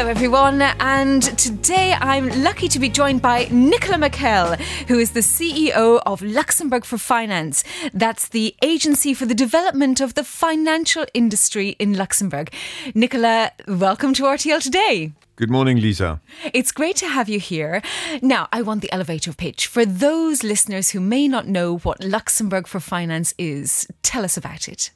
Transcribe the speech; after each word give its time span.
Hello, 0.00 0.10
everyone, 0.10 0.62
and 0.62 1.22
today 1.38 1.94
I'm 2.00 2.42
lucky 2.42 2.68
to 2.68 2.78
be 2.78 2.88
joined 2.88 3.20
by 3.20 3.48
Nicolas 3.50 3.98
Mackel, 3.98 4.58
who 4.88 4.98
is 4.98 5.10
the 5.10 5.20
CEO 5.20 6.00
of 6.06 6.22
Luxembourg 6.22 6.86
for 6.86 6.96
Finance. 6.96 7.64
That's 7.92 8.26
the 8.26 8.54
agency 8.62 9.12
for 9.12 9.26
the 9.26 9.34
development 9.34 10.00
of 10.00 10.14
the 10.14 10.24
financial 10.24 11.04
industry 11.12 11.76
in 11.78 11.98
Luxembourg. 11.98 12.50
Nicolas, 12.94 13.50
welcome 13.68 14.14
to 14.14 14.22
RTL 14.22 14.62
today. 14.62 15.12
Good 15.36 15.50
morning, 15.50 15.78
Lisa. 15.78 16.22
It's 16.54 16.72
great 16.72 16.96
to 16.96 17.06
have 17.06 17.28
you 17.28 17.38
here. 17.38 17.82
Now, 18.22 18.48
I 18.54 18.62
want 18.62 18.80
the 18.80 18.90
elevator 18.94 19.34
pitch. 19.34 19.66
For 19.66 19.84
those 19.84 20.42
listeners 20.42 20.92
who 20.92 21.00
may 21.00 21.28
not 21.28 21.46
know 21.46 21.76
what 21.76 22.02
Luxembourg 22.02 22.66
for 22.66 22.80
Finance 22.80 23.34
is, 23.36 23.86
tell 24.00 24.24
us 24.24 24.38
about 24.38 24.66
it. 24.66 24.92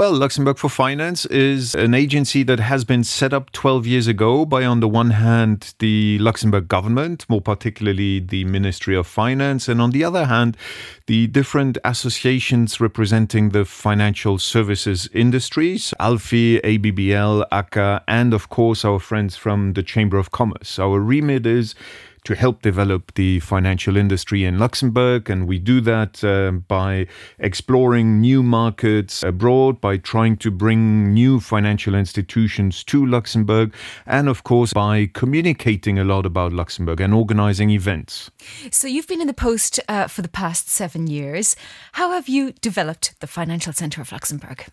Well, 0.00 0.14
Luxembourg 0.14 0.56
for 0.56 0.70
Finance 0.70 1.26
is 1.26 1.74
an 1.74 1.92
agency 1.92 2.42
that 2.44 2.58
has 2.58 2.86
been 2.86 3.04
set 3.04 3.34
up 3.34 3.52
12 3.52 3.86
years 3.86 4.06
ago 4.06 4.46
by, 4.46 4.64
on 4.64 4.80
the 4.80 4.88
one 4.88 5.10
hand, 5.10 5.74
the 5.78 6.18
Luxembourg 6.20 6.68
government, 6.68 7.26
more 7.28 7.42
particularly 7.42 8.18
the 8.18 8.46
Ministry 8.46 8.96
of 8.96 9.06
Finance, 9.06 9.68
and 9.68 9.78
on 9.78 9.90
the 9.90 10.02
other 10.02 10.24
hand, 10.24 10.56
the 11.06 11.26
different 11.26 11.76
associations 11.84 12.80
representing 12.80 13.50
the 13.50 13.66
financial 13.66 14.38
services 14.38 15.06
industries, 15.12 15.92
ALFI, 16.00 16.62
ABBL, 16.62 17.44
ACA, 17.52 18.02
and 18.08 18.32
of 18.32 18.48
course 18.48 18.86
our 18.86 19.00
friends 19.00 19.36
from 19.36 19.74
the 19.74 19.82
Chamber 19.82 20.16
of 20.16 20.30
Commerce. 20.30 20.78
Our 20.78 20.98
remit 20.98 21.44
is 21.44 21.74
to 22.24 22.34
help 22.34 22.62
develop 22.62 23.14
the 23.14 23.40
financial 23.40 23.96
industry 23.96 24.44
in 24.44 24.58
Luxembourg. 24.58 25.30
And 25.30 25.46
we 25.46 25.58
do 25.58 25.80
that 25.82 26.22
uh, 26.24 26.52
by 26.52 27.06
exploring 27.38 28.20
new 28.20 28.42
markets 28.42 29.22
abroad, 29.22 29.80
by 29.80 29.96
trying 29.96 30.36
to 30.38 30.50
bring 30.50 31.12
new 31.12 31.40
financial 31.40 31.94
institutions 31.94 32.84
to 32.84 33.04
Luxembourg, 33.04 33.74
and 34.06 34.28
of 34.28 34.44
course, 34.44 34.72
by 34.72 35.10
communicating 35.12 35.98
a 35.98 36.04
lot 36.04 36.26
about 36.26 36.52
Luxembourg 36.52 37.00
and 37.00 37.14
organizing 37.14 37.70
events. 37.70 38.30
So 38.70 38.86
you've 38.86 39.08
been 39.08 39.20
in 39.20 39.26
the 39.26 39.34
post 39.34 39.80
uh, 39.88 40.06
for 40.08 40.22
the 40.22 40.28
past 40.28 40.68
seven 40.68 41.06
years. 41.06 41.56
How 41.92 42.12
have 42.12 42.28
you 42.28 42.52
developed 42.52 43.14
the 43.20 43.26
Financial 43.26 43.72
Centre 43.72 44.00
of 44.00 44.12
Luxembourg? 44.12 44.66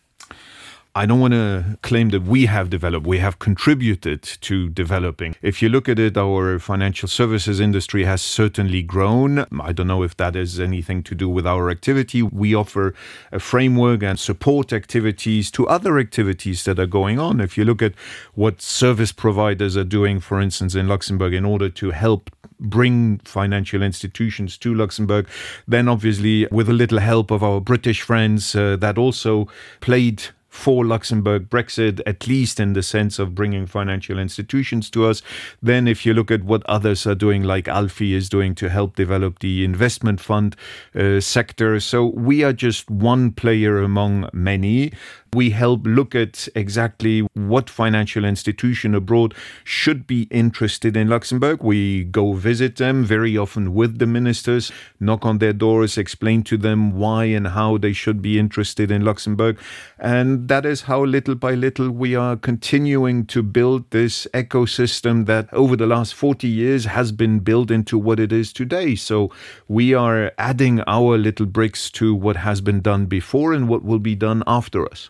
I 0.98 1.06
don't 1.06 1.20
want 1.20 1.36
to 1.36 1.78
claim 1.84 2.10
that 2.10 2.24
we 2.24 2.48
have 2.48 2.72
developed, 2.72 3.06
we 3.06 3.20
have 3.20 3.38
contributed 3.38 4.24
to 4.24 4.68
developing. 4.70 5.36
If 5.44 5.62
you 5.62 5.70
look 5.70 5.88
at 5.88 6.00
it, 6.00 6.18
our 6.18 6.58
financial 6.58 7.08
services 7.08 7.60
industry 7.60 8.04
has 8.06 8.20
certainly 8.20 8.82
grown. 8.82 9.46
I 9.62 9.74
don't 9.74 9.86
know 9.86 10.02
if 10.02 10.18
that 10.18 10.34
has 10.34 10.60
anything 10.60 11.04
to 11.04 11.14
do 11.14 11.30
with 11.30 11.46
our 11.46 11.70
activity. 11.70 12.24
We 12.24 12.56
offer 12.56 12.96
a 13.32 13.38
framework 13.38 14.02
and 14.02 14.20
support 14.20 14.74
activities 14.74 15.52
to 15.52 15.68
other 15.68 16.00
activities 16.00 16.64
that 16.64 16.80
are 16.80 16.88
going 16.88 17.20
on. 17.20 17.42
If 17.42 17.60
you 17.60 17.64
look 17.64 17.84
at 17.84 17.94
what 18.34 18.60
service 18.60 19.12
providers 19.12 19.78
are 19.78 19.84
doing, 19.84 20.20
for 20.20 20.42
instance, 20.42 20.74
in 20.74 20.88
Luxembourg, 20.88 21.32
in 21.32 21.46
order 21.46 21.70
to 21.70 21.92
help 21.92 22.32
bring 22.60 23.20
financial 23.20 23.84
institutions 23.84 24.58
to 24.58 24.74
Luxembourg, 24.74 25.28
then 25.68 25.88
obviously 25.88 26.48
with 26.48 26.68
a 26.68 26.74
little 26.74 26.98
help 26.98 27.30
of 27.30 27.44
our 27.44 27.62
British 27.62 28.02
friends 28.02 28.56
uh, 28.56 28.76
that 28.78 28.98
also 28.98 29.48
played 29.80 30.24
for 30.58 30.84
Luxembourg 30.84 31.50
Brexit, 31.50 32.02
at 32.08 32.28
least 32.28 32.60
in 32.60 32.74
the 32.74 32.82
sense 32.82 33.20
of 33.20 33.36
bringing 33.36 33.68
financial 33.68 34.18
institutions 34.18 34.90
to 34.90 35.06
us. 35.06 35.22
Then, 35.62 35.88
if 35.88 36.04
you 36.06 36.16
look 36.16 36.32
at 36.32 36.44
what 36.44 36.64
others 36.66 37.06
are 37.06 37.16
doing, 37.16 37.44
like 37.44 37.66
ALFI 37.66 38.14
is 38.14 38.28
doing 38.28 38.56
to 38.56 38.68
help 38.68 38.96
develop 38.96 39.40
the 39.40 39.64
investment 39.64 40.20
fund 40.20 40.56
uh, 40.96 41.20
sector. 41.20 41.80
So, 41.80 42.06
we 42.08 42.44
are 42.44 42.54
just 42.54 42.90
one 42.90 43.32
player 43.32 43.78
among 43.78 44.30
many. 44.34 44.92
We 45.34 45.52
help 45.52 45.82
look 45.86 46.16
at 46.16 46.48
exactly 46.56 47.22
what 47.34 47.70
financial 47.70 48.26
institution 48.26 48.96
abroad 48.96 49.34
should 49.64 50.08
be 50.08 50.24
interested 50.32 50.98
in 50.98 51.10
Luxembourg. 51.10 51.64
We 51.64 52.06
go 52.06 52.34
visit 52.34 52.78
them 52.78 53.04
very 53.04 53.38
often 53.38 53.74
with 53.74 54.00
the 54.00 54.08
ministers, 54.08 54.72
knock 55.00 55.26
on 55.26 55.38
their 55.38 55.54
doors, 55.54 55.98
explain 55.98 56.44
to 56.44 56.58
them 56.58 56.92
why 56.98 57.26
and 57.26 57.48
how 57.48 57.78
they 57.78 57.94
should 57.94 58.22
be 58.22 58.40
interested 58.40 58.92
in 58.92 59.04
Luxembourg. 59.04 59.60
And 60.00 60.48
that 60.48 60.66
is 60.66 60.84
how 60.84 61.04
little 61.04 61.36
by 61.36 61.54
little 61.54 61.90
we 61.90 62.16
are 62.16 62.36
continuing 62.36 63.26
to 63.28 63.44
build 63.44 63.90
this 63.92 64.28
ecosystem 64.34 65.26
that 65.26 65.52
over 65.54 65.76
the 65.76 65.88
last 65.88 66.14
40 66.14 66.48
years 66.48 66.86
has 66.86 67.12
been 67.12 67.40
built 67.40 67.72
into 67.72 67.98
what 67.98 68.20
it 68.20 68.32
is 68.32 68.54
today. 68.54 68.96
So 68.96 69.32
we 69.68 69.94
are 69.94 70.32
adding 70.38 70.82
our 70.88 71.18
little 71.18 71.46
bricks 71.46 71.90
to 71.92 72.14
what 72.14 72.38
has 72.38 72.62
been 72.62 72.82
done 72.82 73.06
before 73.06 73.54
and 73.54 73.68
what 73.68 73.84
will 73.84 74.00
be 74.00 74.16
done 74.16 74.44
after 74.48 74.86
us. 74.90 75.10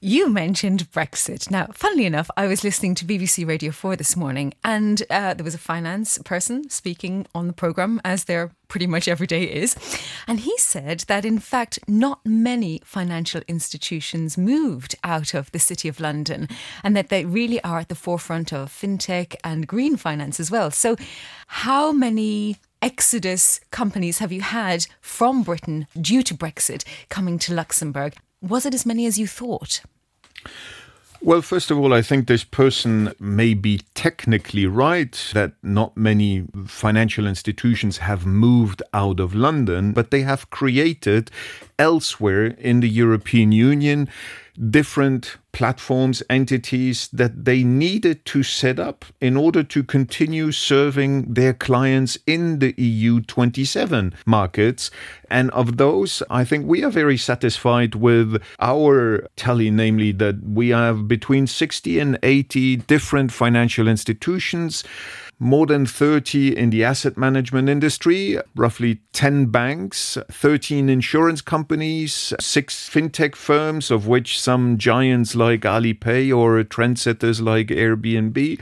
You 0.00 0.28
mentioned 0.28 0.90
Brexit. 0.92 1.50
Now, 1.50 1.68
funnily 1.72 2.04
enough, 2.04 2.30
I 2.36 2.46
was 2.46 2.62
listening 2.62 2.94
to 2.96 3.06
BBC 3.06 3.46
Radio 3.46 3.72
4 3.72 3.96
this 3.96 4.14
morning, 4.14 4.52
and 4.62 5.02
uh, 5.08 5.32
there 5.32 5.44
was 5.44 5.54
a 5.54 5.58
finance 5.58 6.18
person 6.18 6.68
speaking 6.68 7.26
on 7.34 7.46
the 7.46 7.54
programme, 7.54 8.00
as 8.04 8.24
there 8.24 8.52
pretty 8.68 8.86
much 8.86 9.08
every 9.08 9.26
day 9.26 9.44
is. 9.44 9.74
And 10.28 10.40
he 10.40 10.56
said 10.58 11.00
that, 11.08 11.24
in 11.24 11.38
fact, 11.38 11.78
not 11.88 12.20
many 12.26 12.82
financial 12.84 13.40
institutions 13.48 14.36
moved 14.36 14.96
out 15.02 15.32
of 15.32 15.50
the 15.52 15.58
City 15.58 15.88
of 15.88 15.98
London, 15.98 16.48
and 16.84 16.94
that 16.94 17.08
they 17.08 17.24
really 17.24 17.62
are 17.64 17.78
at 17.78 17.88
the 17.88 17.94
forefront 17.94 18.52
of 18.52 18.70
fintech 18.70 19.34
and 19.42 19.66
green 19.66 19.96
finance 19.96 20.38
as 20.38 20.50
well. 20.50 20.70
So, 20.70 20.96
how 21.46 21.90
many 21.90 22.58
exodus 22.82 23.60
companies 23.70 24.18
have 24.18 24.30
you 24.30 24.42
had 24.42 24.86
from 25.00 25.42
Britain 25.42 25.86
due 25.98 26.22
to 26.22 26.34
Brexit 26.34 26.84
coming 27.08 27.38
to 27.38 27.54
Luxembourg? 27.54 28.14
Was 28.40 28.66
it 28.66 28.74
as 28.74 28.86
many 28.86 29.06
as 29.06 29.18
you 29.18 29.26
thought? 29.26 29.80
Well, 31.22 31.42
first 31.42 31.70
of 31.70 31.78
all, 31.78 31.94
I 31.94 32.02
think 32.02 32.26
this 32.26 32.44
person 32.44 33.12
may 33.18 33.54
be 33.54 33.80
technically 33.94 34.66
right 34.66 35.30
that 35.32 35.54
not 35.62 35.96
many 35.96 36.44
financial 36.66 37.26
institutions 37.26 37.98
have 37.98 38.26
moved 38.26 38.82
out 38.92 39.18
of 39.18 39.34
London, 39.34 39.92
but 39.92 40.10
they 40.10 40.22
have 40.22 40.50
created 40.50 41.30
elsewhere 41.78 42.46
in 42.46 42.80
the 42.80 42.88
European 42.88 43.50
Union 43.50 44.08
different 44.70 45.36
platforms, 45.52 46.22
entities 46.28 47.08
that 47.14 47.46
they 47.46 47.64
needed 47.64 48.22
to 48.26 48.42
set 48.42 48.78
up 48.78 49.06
in 49.22 49.36
order 49.36 49.62
to 49.62 49.82
continue 49.82 50.52
serving 50.52 51.32
their 51.32 51.54
clients 51.54 52.18
in 52.26 52.58
the 52.58 52.74
EU 52.76 53.20
27 53.22 54.14
markets. 54.26 54.90
And 55.30 55.50
of 55.52 55.78
those, 55.78 56.22
I 56.28 56.44
think 56.44 56.66
we 56.66 56.84
are 56.84 56.90
very 56.90 57.16
satisfied 57.16 57.94
with 57.94 58.42
our 58.60 59.26
tally, 59.36 59.70
namely 59.70 60.12
that 60.12 60.42
we 60.42 60.68
have 60.70 61.08
between 61.08 61.46
60 61.46 61.98
and 61.98 62.18
80 62.22 62.76
different 62.76 63.32
financial 63.32 63.88
institutions 63.88 64.84
more 65.38 65.66
than 65.66 65.84
30 65.84 66.56
in 66.56 66.70
the 66.70 66.82
asset 66.82 67.16
management 67.16 67.68
industry, 67.68 68.38
roughly 68.54 69.00
10 69.12 69.46
banks, 69.46 70.16
13 70.30 70.88
insurance 70.88 71.40
companies, 71.42 72.32
six 72.40 72.88
fintech 72.88 73.34
firms, 73.34 73.90
of 73.90 74.06
which 74.06 74.40
some 74.40 74.78
giants 74.78 75.34
like 75.34 75.60
Alipay 75.62 76.34
or 76.36 76.62
trendsetters 76.64 77.42
like 77.42 77.68
Airbnb. 77.68 78.58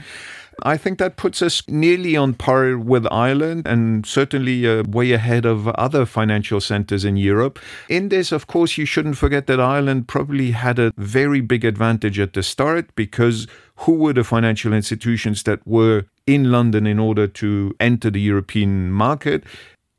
I 0.63 0.77
think 0.77 0.99
that 0.99 1.17
puts 1.17 1.43
us 1.43 1.67
nearly 1.69 2.17
on 2.17 2.35
par 2.35 2.79
with 2.79 3.07
Ireland 3.11 3.67
and 3.67 4.07
certainly 4.07 4.67
uh, 4.67 4.85
way 4.85 5.13
ahead 5.13 5.45
of 5.45 5.69
other 5.69 6.07
financial 6.07 6.61
centers 6.61 7.05
in 7.05 7.17
Europe. 7.17 7.59
In 7.89 8.09
this, 8.09 8.31
of 8.33 8.47
course, 8.47 8.79
you 8.79 8.87
shouldn't 8.87 9.17
forget 9.17 9.47
that 9.49 9.61
Ireland 9.61 10.09
probably 10.09 10.53
had 10.53 10.79
a 10.79 10.93
very 10.97 11.41
big 11.41 11.65
advantage 11.65 12.21
at 12.21 12.35
the 12.35 12.43
start 12.43 12.95
because 12.95 13.47
who 13.79 13.95
were 13.95 14.13
the 14.13 14.25
financial 14.25 14.73
institutions 14.73 15.43
that 15.43 15.67
were 15.67 16.05
in 16.27 16.51
London 16.51 16.87
in 16.87 16.99
order 16.99 17.27
to 17.27 17.75
enter 17.81 18.11
the 18.11 18.21
European 18.21 18.91
market? 18.91 19.45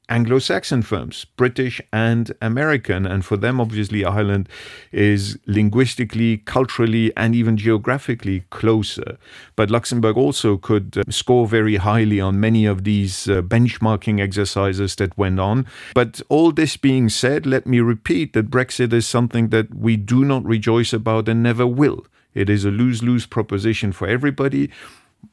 Anglo 0.07 0.37
Saxon 0.37 0.83
firms, 0.83 1.25
British 1.35 1.81
and 1.91 2.31
American. 2.39 3.07
And 3.07 3.25
for 3.25 3.37
them, 3.37 3.59
obviously, 3.59 4.05
Ireland 4.05 4.47
is 4.91 5.39
linguistically, 5.47 6.37
culturally, 6.37 7.11
and 7.17 7.33
even 7.33 7.57
geographically 7.57 8.43
closer. 8.51 9.17
But 9.55 9.71
Luxembourg 9.71 10.15
also 10.15 10.57
could 10.57 10.97
uh, 10.97 11.03
score 11.09 11.47
very 11.47 11.77
highly 11.77 12.21
on 12.21 12.39
many 12.39 12.65
of 12.67 12.83
these 12.83 13.27
uh, 13.27 13.41
benchmarking 13.41 14.21
exercises 14.21 14.95
that 14.97 15.17
went 15.17 15.39
on. 15.39 15.65
But 15.95 16.21
all 16.29 16.51
this 16.51 16.77
being 16.77 17.09
said, 17.09 17.47
let 17.47 17.65
me 17.65 17.79
repeat 17.79 18.33
that 18.33 18.51
Brexit 18.51 18.93
is 18.93 19.07
something 19.07 19.49
that 19.49 19.73
we 19.73 19.97
do 19.97 20.23
not 20.23 20.45
rejoice 20.45 20.93
about 20.93 21.27
and 21.27 21.41
never 21.41 21.65
will. 21.65 22.05
It 22.35 22.49
is 22.49 22.65
a 22.65 22.69
lose 22.69 23.01
lose 23.01 23.25
proposition 23.25 23.91
for 23.91 24.07
everybody. 24.07 24.69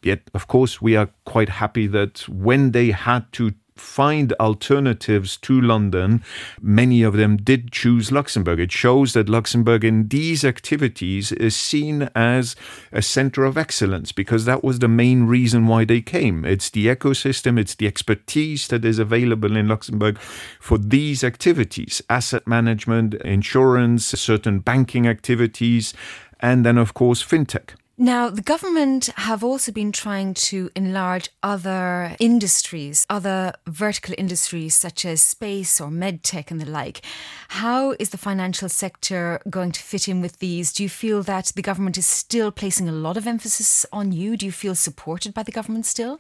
Yet, 0.03 0.31
of 0.35 0.47
course, 0.47 0.81
we 0.81 0.97
are 0.97 1.11
quite 1.25 1.49
happy 1.49 1.87
that 1.89 2.29
when 2.29 2.73
they 2.73 2.91
had 2.91 3.31
to 3.33 3.53
find 3.77 4.33
alternatives 4.35 5.37
to 5.39 5.61
London, 5.61 6.23
many 6.61 7.03
of 7.03 7.15
them 7.15 7.37
did 7.37 7.73
choose 7.73 8.13
Luxembourg. 8.13 8.61
It 8.61 8.73
shows 8.73 9.13
that 9.15 9.29
Luxembourg 9.29 9.85
in 9.85 10.09
these 10.09 10.45
activities 10.45 11.33
is 11.33 11.57
seen 11.57 12.09
as 12.15 12.55
a 12.93 13.03
center 13.03 13.45
of 13.45 13.57
excellence 13.57 14.13
because 14.13 14.45
that 14.45 14.63
was 14.63 14.79
the 14.79 14.89
main 14.89 15.25
reason 15.25 15.67
why 15.67 15.85
they 15.85 16.01
came. 16.01 16.45
It's 16.45 16.71
the 16.71 16.87
ecosystem, 16.87 17.59
it's 17.59 17.75
the 17.75 17.87
expertise 17.87 18.69
that 18.69 18.85
is 18.85 18.99
available 18.99 19.57
in 19.57 19.69
Luxembourg 19.69 20.19
for 20.19 20.79
these 20.79 21.25
activities 21.25 22.03
asset 22.09 22.47
management, 22.47 23.15
insurance, 23.15 24.07
certain 24.07 24.59
banking 24.61 25.07
activities, 25.07 25.95
and 26.41 26.65
then, 26.67 26.77
of 26.77 26.95
course, 26.95 27.23
fintech. 27.23 27.75
Now, 27.99 28.31
the 28.31 28.41
government 28.41 29.11
have 29.17 29.45
also 29.45 29.71
been 29.71 29.93
trying 29.93 30.33
to 30.49 30.71
enlarge 30.75 31.29
other 31.43 32.17
industries, 32.19 33.07
other 33.11 33.53
vertical 33.67 34.15
industries 34.17 34.75
such 34.75 35.05
as 35.05 35.23
space 35.23 35.79
or 35.79 35.89
medtech 35.89 36.51
and 36.51 36.59
the 36.59 36.71
like. 36.71 37.03
How 37.49 37.95
is 37.99 38.09
the 38.09 38.17
financial 38.17 38.71
sector 38.71 39.43
going 39.51 39.73
to 39.73 39.81
fit 39.83 40.09
in 40.09 40.23
with 40.23 40.39
these? 40.39 40.73
Do 40.73 40.83
you 40.83 40.89
feel 40.89 41.23
that 41.25 41.53
the 41.55 41.61
government 41.61 41.99
is 41.99 42.07
still 42.07 42.51
placing 42.51 42.89
a 42.89 42.93
lot 42.93 43.19
of 43.19 43.27
emphasis 43.27 43.85
on 43.93 44.11
you? 44.11 44.39
Do 44.39 44.47
you 44.47 44.53
feel 44.53 44.75
supported 44.75 45.35
by 45.35 45.43
the 45.43 45.53
government 45.53 45.85
still? 45.85 46.19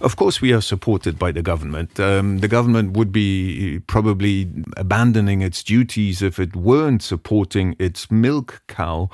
Of 0.00 0.16
course, 0.16 0.40
we 0.40 0.52
are 0.52 0.62
supported 0.62 1.18
by 1.18 1.32
the 1.32 1.42
government. 1.42 2.00
Um, 2.00 2.38
the 2.38 2.48
government 2.48 2.96
would 2.96 3.12
be 3.12 3.80
probably 3.86 4.50
abandoning 4.76 5.42
its 5.42 5.62
duties 5.62 6.22
if 6.22 6.38
it 6.38 6.56
weren't 6.56 7.02
supporting 7.02 7.76
its 7.78 8.10
milk 8.10 8.62
cow. 8.66 9.10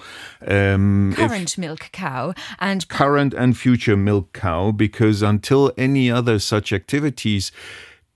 Um, 0.47 1.13
current 1.17 1.59
milk 1.59 1.91
cow 1.93 2.35
and 2.61 2.87
current 2.89 3.35
and 3.35 3.57
future 3.57 3.97
milk 3.97 4.33
cow, 4.33 4.71
because 4.71 5.23
until 5.23 5.73
any 5.77 6.11
other 6.11 6.39
such 6.39 6.73
activities 6.73 7.51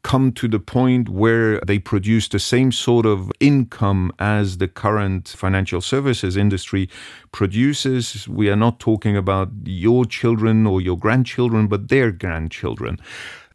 come 0.03 0.33
to 0.33 0.49
the 0.49 0.59
point 0.59 1.09
where 1.09 1.61
they 1.61 1.79
produce 1.79 2.29
the 2.29 2.39
same 2.39 2.73
sort 2.73 3.07
of 3.07 3.31
income 3.39 4.13
as 4.19 4.59
the 4.59 4.69
current 4.69 5.29
financial 5.29 5.81
services 5.81 6.37
industry 6.37 6.89
produces. 7.33 8.27
We 8.29 8.49
are 8.49 8.57
not 8.57 8.81
talking 8.81 9.17
about 9.17 9.51
your 9.65 10.05
children 10.05 10.67
or 10.67 10.81
your 10.81 10.97
grandchildren, 10.97 11.67
but 11.67 11.89
their 11.89 12.11
grandchildren. 12.13 12.99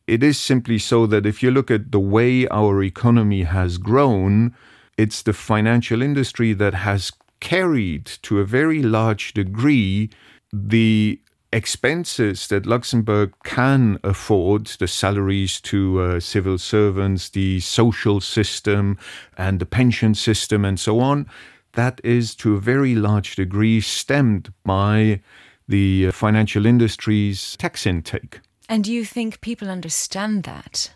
It 0.07 0.21
is 0.21 0.39
simply 0.39 0.77
so 0.77 1.07
that 1.07 1.25
if 1.25 1.42
you 1.42 1.50
look 1.50 1.71
at 1.71 1.92
the 1.92 2.00
way 2.00 2.47
our 2.50 2.83
economy 2.83 3.44
has 3.44 3.77
grown, 3.77 4.53
it's 4.97 5.24
the 5.24 5.33
financial 5.33 6.01
industry 6.01 6.53
that 6.53 6.75
has 6.75 7.12
carried 7.39 8.06
to 8.21 8.39
a 8.39 8.45
very 8.45 8.81
large 8.83 9.33
degree 9.33 10.09
the 10.53 11.19
expenses 11.56 12.48
that 12.50 12.66
Luxembourg 12.66 13.34
can 13.46 13.98
afford, 14.04 14.66
the 14.66 14.90
salaries 14.90 15.62
to 15.62 16.02
uh, 16.02 16.19
civil 16.19 16.57
servants, 16.57 17.30
the 17.30 17.62
social 17.62 18.19
system, 18.19 18.98
and 19.38 19.60
the 19.60 19.66
pension 19.66 20.13
system, 20.13 20.66
and 20.66 20.78
so 20.78 21.00
on, 21.00 21.25
that 21.72 22.02
is 22.04 22.36
to 22.36 22.56
a 22.56 22.60
very 22.60 22.94
large 22.94 23.38
degree 23.38 23.80
stemmed 23.80 24.52
by 24.66 25.22
the 25.66 26.07
uh, 26.07 26.12
financial 26.12 26.66
industry's 26.66 27.56
tax 27.56 27.86
intake. 27.86 28.42
And 28.68 28.84
do 28.84 28.92
you 28.92 29.06
think 29.06 29.40
people 29.40 29.69
understand 29.69 30.44
that? 30.44 30.94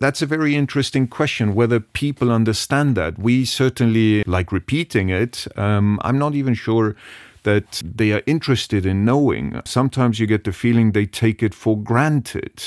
That's 0.00 0.22
a 0.22 0.26
very 0.26 0.56
interesting 0.56 1.06
question 1.06 1.54
whether 1.54 1.78
people 1.78 2.32
understand 2.32 2.96
that. 2.96 3.16
We 3.16 3.44
certainly 3.44 4.24
like 4.24 4.50
repeating 4.50 5.08
it. 5.08 5.46
Um, 5.56 6.00
I'm 6.02 6.18
not 6.18 6.34
even 6.34 6.54
sure 6.54 6.96
that 7.44 7.82
they 7.84 8.12
are 8.12 8.22
interested 8.26 8.84
in 8.84 9.04
knowing. 9.04 9.60
Sometimes 9.64 10.18
you 10.18 10.26
get 10.26 10.44
the 10.44 10.52
feeling 10.52 10.92
they 10.92 11.06
take 11.06 11.42
it 11.42 11.54
for 11.54 11.78
granted. 11.78 12.62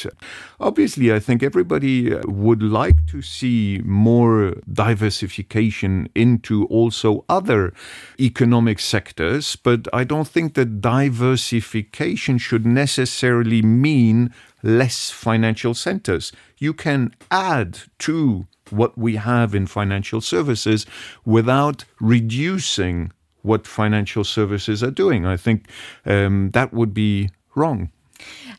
Obviously, 0.60 1.14
I 1.14 1.20
think 1.20 1.44
everybody 1.44 2.14
uh, 2.14 2.22
would 2.26 2.64
like 2.64 3.06
to 3.08 3.22
see 3.22 3.82
more 3.84 4.56
diversification 4.72 6.10
into 6.16 6.66
also 6.66 7.26
other 7.30 7.74
economic 8.20 8.80
sectors, 8.80 9.56
but 9.56 9.88
I 9.94 10.04
don't 10.04 10.28
think 10.28 10.54
that 10.54 10.82
diversification 10.82 12.38
should 12.38 12.66
necessarily 12.66 13.62
mean 13.62 14.34
less 14.64 15.12
financial 15.12 15.74
centers. 15.74 16.32
You 16.58 16.74
can 16.74 17.14
add 17.30 17.80
to 18.00 18.48
what 18.72 18.98
we 18.98 19.16
have 19.16 19.56
in 19.56 19.68
financial 19.68 20.22
services 20.22 20.86
without 21.26 21.86
reducing 22.00 23.12
what 23.48 23.66
financial 23.66 24.24
services 24.24 24.84
are 24.84 24.92
doing. 24.92 25.26
I 25.26 25.38
think 25.38 25.68
um, 26.06 26.52
that 26.52 26.74
would 26.74 26.94
be 26.94 27.30
wrong. 27.56 27.90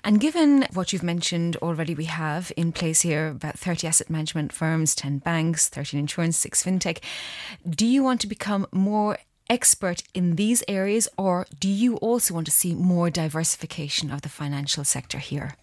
And 0.05 0.21
given 0.21 0.67
what 0.73 0.93
you've 0.93 1.03
mentioned 1.03 1.57
already, 1.57 1.95
we 1.95 2.05
have 2.05 2.53
in 2.57 2.73
place 2.73 3.01
here 3.03 3.29
about 3.29 3.59
30 3.59 3.87
asset 3.87 4.11
management 4.11 4.53
firms, 4.53 4.95
10 4.95 5.19
banks, 5.19 5.69
13 5.69 6.01
insurance, 6.01 6.37
6 6.39 6.63
fintech. 6.63 6.99
Do 7.69 7.87
you 7.87 8.03
want 8.03 8.21
to 8.21 8.27
become 8.27 8.67
more 8.73 9.19
expert 9.51 10.03
in 10.15 10.37
these 10.37 10.63
areas, 10.69 11.09
or 11.17 11.47
do 11.59 11.69
you 11.69 11.97
also 11.97 12.35
want 12.35 12.47
to 12.47 12.53
see 12.53 12.75
more 12.75 13.11
diversification 13.11 14.11
of 14.11 14.23
the 14.23 14.29
financial 14.29 14.85
sector 14.85 15.19
here? 15.19 15.55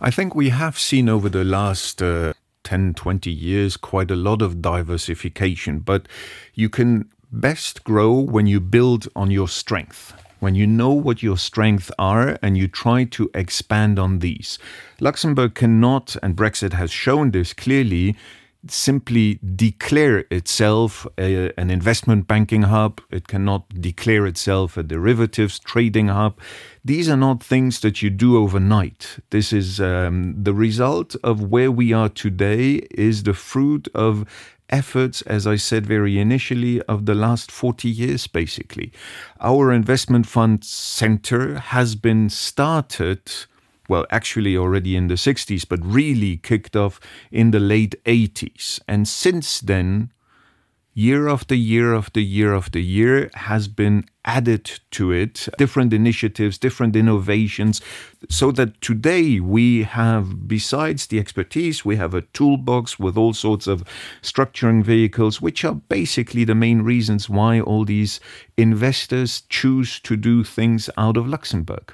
I 0.00 0.10
think 0.10 0.34
we 0.34 0.50
have 0.50 0.78
seen 0.78 1.08
over 1.08 1.28
the 1.28 1.44
last 1.44 2.02
uh, 2.02 2.34
10, 2.64 2.94
20 2.94 3.30
years 3.30 3.76
quite 3.76 4.10
a 4.10 4.16
lot 4.16 4.42
of 4.42 4.60
diversification, 4.60 5.80
but 5.80 6.06
you 6.54 6.68
can 6.68 7.08
best 7.30 7.84
grow 7.84 8.12
when 8.12 8.46
you 8.46 8.60
build 8.60 9.08
on 9.14 9.30
your 9.30 9.48
strength 9.48 10.14
when 10.40 10.54
you 10.54 10.66
know 10.66 10.92
what 10.92 11.22
your 11.22 11.36
strengths 11.36 11.90
are 11.98 12.38
and 12.42 12.56
you 12.56 12.68
try 12.68 13.04
to 13.04 13.30
expand 13.34 13.98
on 13.98 14.20
these. 14.20 14.58
Luxembourg 15.00 15.54
cannot, 15.54 16.16
and 16.22 16.36
Brexit 16.36 16.72
has 16.74 16.90
shown 16.90 17.32
this 17.32 17.52
clearly, 17.52 18.16
simply 18.66 19.38
declare 19.54 20.24
itself 20.30 21.06
a, 21.16 21.52
an 21.58 21.70
investment 21.70 22.26
banking 22.26 22.62
hub. 22.62 23.00
It 23.10 23.28
cannot 23.28 23.80
declare 23.80 24.26
itself 24.26 24.76
a 24.76 24.82
derivatives 24.82 25.58
trading 25.58 26.08
hub. 26.08 26.38
These 26.84 27.08
are 27.08 27.16
not 27.16 27.42
things 27.42 27.80
that 27.80 28.02
you 28.02 28.10
do 28.10 28.36
overnight. 28.36 29.18
This 29.30 29.52
is 29.52 29.80
um, 29.80 30.34
the 30.42 30.54
result 30.54 31.14
of 31.22 31.42
where 31.42 31.70
we 31.70 31.92
are 31.92 32.08
today, 32.08 32.86
is 32.90 33.22
the 33.22 33.34
fruit 33.34 33.88
of 33.94 34.24
efforts, 34.70 35.22
as 35.22 35.46
I 35.46 35.56
said 35.56 35.86
very 35.86 36.18
initially, 36.18 36.80
of 36.82 37.06
the 37.06 37.14
last 37.14 37.50
40 37.50 37.88
years, 37.88 38.26
basically. 38.26 38.92
Our 39.40 39.72
investment 39.72 40.26
fund 40.26 40.64
center 40.64 41.58
has 41.58 41.94
been 41.94 42.28
started, 42.30 43.20
well, 43.88 44.06
actually 44.10 44.56
already 44.56 44.96
in 44.96 45.08
the 45.08 45.14
60s, 45.14 45.66
but 45.68 45.80
really 45.82 46.36
kicked 46.36 46.76
off 46.76 47.00
in 47.30 47.50
the 47.50 47.60
late 47.60 47.94
80s. 48.04 48.80
And 48.86 49.08
since 49.08 49.60
then, 49.60 50.12
year 50.98 51.28
after 51.28 51.54
year 51.54 51.94
after 51.94 52.18
year 52.18 52.52
after 52.52 52.80
year 52.80 53.30
has 53.34 53.68
been 53.68 54.04
added 54.24 54.80
to 54.90 55.12
it, 55.12 55.48
different 55.56 55.92
initiatives, 55.92 56.58
different 56.58 56.96
innovations, 56.96 57.80
so 58.28 58.50
that 58.50 58.80
today 58.80 59.38
we 59.38 59.84
have, 59.84 60.48
besides 60.48 61.06
the 61.06 61.20
expertise, 61.20 61.84
we 61.84 61.94
have 61.94 62.14
a 62.14 62.22
toolbox 62.32 62.98
with 62.98 63.16
all 63.16 63.32
sorts 63.32 63.68
of 63.68 63.84
structuring 64.22 64.82
vehicles, 64.82 65.40
which 65.40 65.64
are 65.64 65.76
basically 65.88 66.42
the 66.42 66.56
main 66.56 66.82
reasons 66.82 67.30
why 67.30 67.60
all 67.60 67.84
these 67.84 68.18
investors 68.56 69.42
choose 69.48 70.00
to 70.00 70.16
do 70.16 70.42
things 70.42 70.90
out 70.96 71.16
of 71.16 71.28
Luxembourg. 71.28 71.92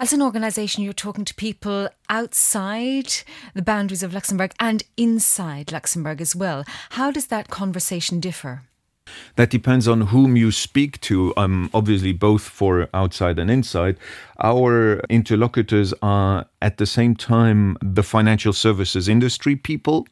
As 0.00 0.12
an 0.12 0.22
organisation, 0.22 0.84
you're 0.84 0.92
talking 0.92 1.24
to 1.24 1.34
people 1.34 1.88
outside 2.08 3.12
the 3.54 3.62
boundaries 3.62 4.04
of 4.04 4.14
Luxembourg 4.14 4.52
and 4.60 4.84
inside 4.96 5.72
Luxembourg 5.72 6.20
as 6.20 6.36
well. 6.36 6.64
How 6.90 7.10
does 7.10 7.26
that 7.26 7.48
conversation 7.48 8.20
differ? 8.20 8.62
That 9.34 9.50
depends 9.50 9.88
on 9.88 10.02
whom 10.02 10.36
you 10.36 10.52
speak 10.52 11.00
to. 11.00 11.34
Um, 11.36 11.68
obviously, 11.74 12.12
both 12.12 12.42
for 12.42 12.88
outside 12.94 13.40
and 13.40 13.50
inside. 13.50 13.96
Our 14.40 15.00
interlocutors 15.08 15.92
are 16.00 16.46
at 16.62 16.76
the 16.76 16.86
same 16.86 17.16
time 17.16 17.76
the 17.82 18.04
financial 18.04 18.52
services 18.52 19.08
industry 19.08 19.56
people 19.56 20.06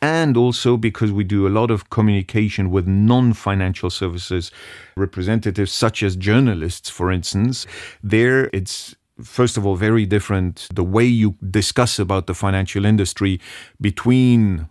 and 0.00 0.36
also 0.36 0.76
because 0.76 1.12
we 1.12 1.22
do 1.22 1.46
a 1.46 1.50
lot 1.60 1.70
of 1.70 1.90
communication 1.90 2.72
with 2.72 2.88
non 2.88 3.34
financial 3.34 3.88
services 3.88 4.50
representatives, 4.96 5.70
such 5.70 6.02
as 6.02 6.16
journalists, 6.16 6.90
for 6.90 7.12
instance. 7.12 7.66
There, 8.02 8.50
it's 8.52 8.96
first 9.22 9.56
of 9.56 9.66
all, 9.66 9.76
very 9.76 10.06
different 10.06 10.68
the 10.72 10.84
way 10.84 11.04
you 11.04 11.36
discuss 11.50 11.98
about 11.98 12.26
the 12.26 12.34
financial 12.34 12.84
industry 12.84 13.40
between 13.80 14.68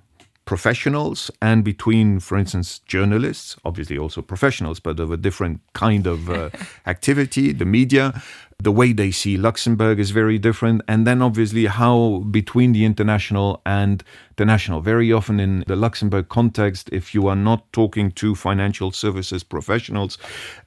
professionals 0.52 1.32
and 1.42 1.64
between, 1.64 2.20
for 2.20 2.38
instance, 2.38 2.80
journalists, 2.80 3.56
obviously 3.64 3.98
also 3.98 4.22
professionals, 4.22 4.82
but 4.82 5.00
of 5.00 5.10
a 5.10 5.16
different 5.16 5.62
kind 5.72 6.06
of 6.06 6.30
uh, 6.30 6.50
activity, 6.86 7.54
the 7.54 7.64
media. 7.64 8.22
The 8.60 8.74
way 8.74 8.92
they 8.92 9.12
see 9.12 9.38
Luxembourg 9.38 9.98
is 9.98 10.12
very 10.12 10.38
different. 10.38 10.82
And 10.90 11.08
then, 11.08 11.22
obviously, 11.22 11.68
how 11.68 12.26
between 12.30 12.74
the 12.74 12.84
international 12.84 13.62
and 13.66 14.04
the 14.36 14.46
national. 14.46 14.82
Very 14.82 15.14
often 15.14 15.40
in 15.40 15.64
the 15.68 15.78
Luxembourg 15.78 16.28
context, 16.28 16.90
if 16.92 17.16
you 17.16 17.28
are 17.28 17.36
not 17.36 17.72
talking 17.72 18.12
to 18.14 18.36
financial 18.36 18.92
services 18.92 19.44
professionals, 19.44 20.18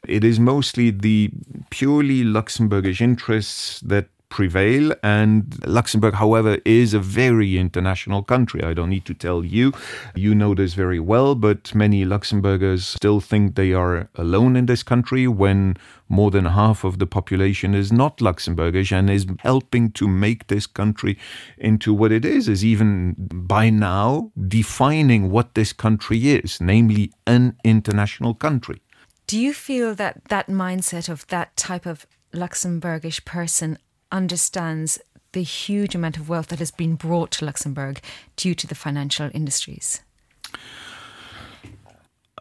it 0.08 0.24
is 0.24 0.40
mostly 0.40 0.90
the 0.90 1.30
purely 1.68 2.24
Luxembourgish 2.24 3.02
interests 3.02 3.80
that 3.80 4.06
prevail. 4.34 4.92
And 5.04 5.64
Luxembourg, 5.64 6.14
however, 6.14 6.58
is 6.64 6.92
a 6.92 6.98
very 6.98 7.56
international 7.56 8.24
country. 8.24 8.64
I 8.64 8.74
don't 8.74 8.90
need 8.90 9.04
to 9.04 9.14
tell 9.14 9.44
you. 9.44 9.72
You 10.16 10.34
know 10.34 10.56
this 10.56 10.74
very 10.74 10.98
well, 10.98 11.36
but 11.36 11.72
many 11.72 12.04
Luxembourgers 12.04 12.82
still 12.82 13.20
think 13.20 13.54
they 13.54 13.72
are 13.72 14.08
alone 14.16 14.56
in 14.56 14.66
this 14.66 14.82
country 14.82 15.28
when 15.28 15.76
more 16.08 16.32
than 16.32 16.46
half 16.46 16.82
of 16.82 16.98
the 16.98 17.06
population 17.06 17.74
is 17.74 17.92
not 17.92 18.18
Luxembourgish 18.18 18.90
and 18.90 19.08
is 19.08 19.24
helping 19.38 19.92
to 19.92 20.08
make 20.08 20.48
this 20.48 20.66
country 20.66 21.16
into 21.56 21.94
what 21.94 22.10
it 22.10 22.24
is, 22.24 22.48
is 22.48 22.64
even 22.64 23.14
by 23.16 23.70
now 23.70 24.32
defining 24.48 25.30
what 25.30 25.54
this 25.54 25.72
country 25.72 26.18
is, 26.28 26.60
namely 26.60 27.12
an 27.24 27.56
international 27.62 28.34
country. 28.34 28.82
Do 29.28 29.38
you 29.38 29.54
feel 29.54 29.94
that 29.94 30.24
that 30.28 30.48
mindset 30.48 31.08
of 31.08 31.24
that 31.28 31.56
type 31.56 31.86
of 31.86 32.06
Luxembourgish 32.34 33.24
person 33.24 33.78
understands 34.14 34.98
the 35.32 35.42
huge 35.42 35.94
amount 35.94 36.16
of 36.16 36.28
wealth 36.28 36.46
that 36.46 36.60
has 36.60 36.70
been 36.70 36.94
brought 36.94 37.32
to 37.32 37.44
Luxembourg 37.44 38.00
due 38.36 38.54
to 38.54 38.66
the 38.66 38.74
financial 38.74 39.30
industries? 39.34 40.00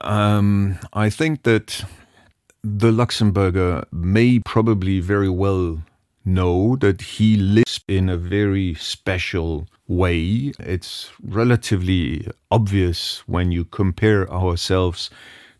Um, 0.01 0.77
I 0.93 1.09
think 1.09 1.43
that 1.43 1.83
the 2.63 2.91
Luxembourger 2.91 3.85
may 3.91 4.39
probably 4.39 4.99
very 4.99 5.29
well 5.29 5.81
know 6.23 6.77
that 6.77 7.01
he 7.01 7.35
lives 7.35 7.81
in 7.87 8.07
a 8.07 8.17
very 8.17 8.75
special 8.75 9.67
way. 9.87 10.53
It's 10.59 11.09
relatively 11.21 12.27
obvious 12.51 13.27
when 13.27 13.51
you 13.51 13.65
compare 13.65 14.31
ourselves 14.31 15.09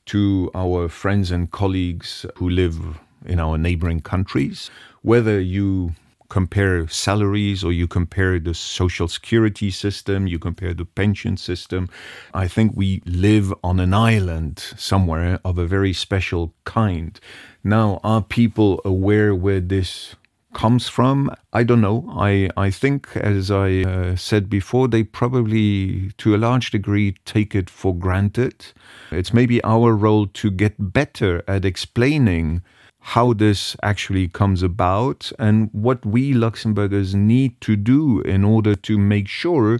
to 0.06 0.52
our 0.54 0.88
friends 0.88 1.32
and 1.32 1.52
colleagues 1.52 2.26
who 2.36 2.50
live 2.50 3.00
in 3.26 3.40
our 3.40 3.58
neighboring 3.58 4.02
countries, 4.02 4.70
whether 5.02 5.40
you 5.40 5.94
compare 6.34 6.88
salaries 6.88 7.64
or 7.64 7.72
you 7.72 7.88
compare 7.88 8.40
the 8.40 8.56
social 8.56 9.08
security 9.08 9.70
system, 9.70 10.26
you 10.26 10.40
compare 10.40 10.74
the 10.74 10.84
pension 10.84 11.38
system. 11.38 11.88
I 12.34 12.48
think 12.48 12.72
we 12.76 13.04
live 13.06 13.54
on 13.64 13.80
an 13.80 13.94
island 13.94 14.58
somewhere 14.76 15.40
of 15.46 15.60
a 15.60 15.68
very 15.68 15.94
special 15.94 16.52
kind. 16.66 17.20
Now, 17.64 18.00
are 18.04 18.24
people 18.24 18.82
aware 18.84 19.36
where 19.36 19.60
this 19.60 20.16
comes 20.54 20.88
from 20.88 21.32
i 21.52 21.64
don't 21.64 21.82
know 21.82 22.06
i 22.16 22.48
i 22.56 22.70
think 22.70 23.18
as 23.18 23.50
i 23.50 23.82
uh, 23.82 24.16
said 24.16 24.48
before 24.52 24.88
they 24.88 25.02
probably 25.02 26.12
to 26.20 26.36
a 26.36 26.38
large 26.38 26.70
degree 26.70 27.16
take 27.26 27.56
it 27.56 27.72
for 27.72 27.92
granted 27.96 28.68
it's 29.10 29.34
maybe 29.34 29.60
our 29.64 29.96
role 29.96 30.28
to 30.28 30.52
get 30.52 30.76
better 30.78 31.42
at 31.48 31.66
explaining 31.66 32.62
how 33.04 33.34
this 33.34 33.76
actually 33.84 34.30
comes 34.30 34.64
about 34.64 35.32
and 35.38 35.70
what 35.74 36.06
we 36.06 36.34
Luxembourgers 36.34 37.14
need 37.14 37.60
to 37.60 37.76
do 37.76 38.22
in 38.22 38.46
order 38.46 38.76
to 38.76 38.98
make 38.98 39.28
sure 39.28 39.78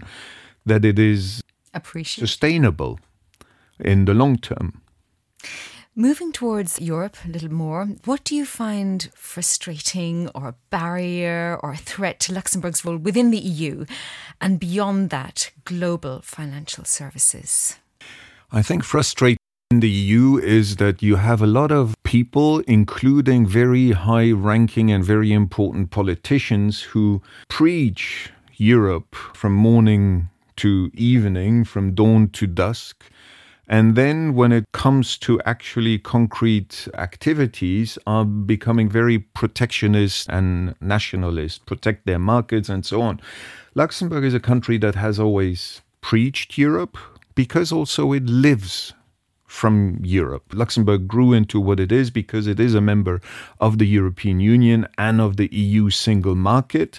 that 0.66 0.84
it 0.84 0.98
is 0.98 1.42
sustainable 2.04 3.00
in 3.80 4.04
the 4.04 4.12
long 4.12 4.36
term. 4.36 4.82
Moving 5.96 6.32
towards 6.32 6.80
Europe 6.80 7.16
a 7.24 7.28
little 7.28 7.52
more, 7.52 7.86
what 8.04 8.24
do 8.24 8.34
you 8.34 8.44
find 8.44 9.08
frustrating 9.14 10.28
or 10.34 10.48
a 10.48 10.54
barrier 10.68 11.58
or 11.62 11.72
a 11.72 11.76
threat 11.76 12.20
to 12.20 12.34
Luxembourg's 12.34 12.84
role 12.84 12.96
within 12.96 13.30
the 13.30 13.38
EU 13.38 13.86
and 14.40 14.60
beyond 14.60 15.10
that, 15.10 15.50
global 15.64 16.20
financial 16.20 16.84
services? 16.84 17.76
I 18.52 18.60
think 18.60 18.84
frustrating 18.84 19.38
in 19.74 19.80
the 19.80 19.90
EU 19.90 20.36
is 20.38 20.76
that 20.76 21.02
you 21.02 21.16
have 21.16 21.42
a 21.42 21.48
lot 21.48 21.72
of 21.72 21.96
people, 22.04 22.60
including 22.60 23.44
very 23.44 23.90
high 23.90 24.30
ranking 24.30 24.92
and 24.92 25.04
very 25.04 25.32
important 25.32 25.90
politicians, 25.90 26.80
who 26.92 27.20
preach 27.48 28.30
Europe 28.56 29.16
from 29.34 29.52
morning 29.52 30.28
to 30.54 30.92
evening, 30.94 31.64
from 31.64 31.92
dawn 31.92 32.28
to 32.28 32.46
dusk. 32.46 33.04
And 33.66 33.96
then 33.96 34.34
when 34.34 34.52
it 34.52 34.64
comes 34.70 35.18
to 35.26 35.40
actually 35.44 35.98
concrete 35.98 36.86
activities 36.94 37.98
are 38.06 38.24
becoming 38.24 38.88
very 38.88 39.18
protectionist 39.18 40.28
and 40.28 40.76
nationalist, 40.80 41.66
protect 41.66 42.06
their 42.06 42.20
markets 42.20 42.68
and 42.68 42.86
so 42.86 43.02
on. 43.02 43.20
Luxembourg 43.74 44.22
is 44.22 44.34
a 44.34 44.46
country 44.50 44.78
that 44.78 44.94
has 44.94 45.18
always 45.18 45.82
preached 46.00 46.56
Europe 46.56 46.96
because 47.34 47.72
also 47.72 48.12
it 48.12 48.26
lives 48.26 48.94
from 49.54 50.00
Europe. 50.02 50.42
Luxembourg 50.52 51.06
grew 51.06 51.32
into 51.32 51.60
what 51.60 51.78
it 51.78 51.92
is 51.92 52.10
because 52.10 52.48
it 52.48 52.58
is 52.58 52.74
a 52.74 52.80
member 52.80 53.20
of 53.60 53.78
the 53.78 53.86
European 53.86 54.40
Union 54.40 54.86
and 54.98 55.20
of 55.20 55.36
the 55.36 55.48
EU 55.52 55.90
single 55.90 56.34
market. 56.34 56.98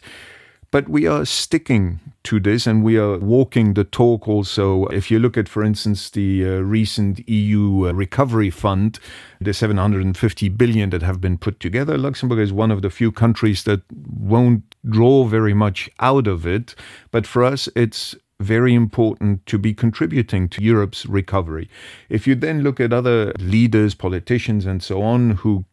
But 0.71 0.89
we 0.89 1.05
are 1.05 1.25
sticking 1.25 1.99
to 2.23 2.39
this 2.39 2.65
and 2.65 2.83
we 2.83 2.97
are 2.97 3.17
walking 3.17 3.73
the 3.73 3.83
talk 3.83 4.27
also. 4.27 4.85
If 4.87 5.11
you 5.11 5.19
look 5.19 5.37
at, 5.37 5.49
for 5.49 5.63
instance, 5.63 6.09
the 6.09 6.45
uh, 6.45 6.49
recent 6.59 7.27
EU 7.29 7.87
uh, 7.87 7.93
recovery 7.93 8.49
fund, 8.49 8.99
the 9.39 9.53
750 9.53 10.49
billion 10.49 10.89
that 10.89 11.01
have 11.01 11.21
been 11.21 11.37
put 11.37 11.59
together, 11.59 11.97
Luxembourg 11.97 12.39
is 12.39 12.51
one 12.51 12.71
of 12.71 12.81
the 12.81 12.89
few 12.89 13.11
countries 13.11 13.63
that 13.65 13.81
won't 13.91 14.75
draw 14.89 15.25
very 15.25 15.53
much 15.53 15.89
out 15.99 16.25
of 16.25 16.47
it. 16.47 16.73
But 17.11 17.27
for 17.27 17.43
us, 17.43 17.69
it's 17.75 18.15
very 18.39 18.73
important 18.73 19.45
to 19.45 19.57
be 19.57 19.73
contributing 19.73 20.49
to 20.49 20.61
Europe's 20.61 21.05
recovery. 21.05 21.69
If 22.09 22.27
you 22.27 22.35
then 22.35 22.61
look 22.61 22.79
at 22.79 22.91
other 22.91 23.31
leaders, 23.39 23.95
politicians, 23.95 24.65
and 24.65 24.83
so 24.83 25.01
on, 25.01 25.31
who 25.31 25.65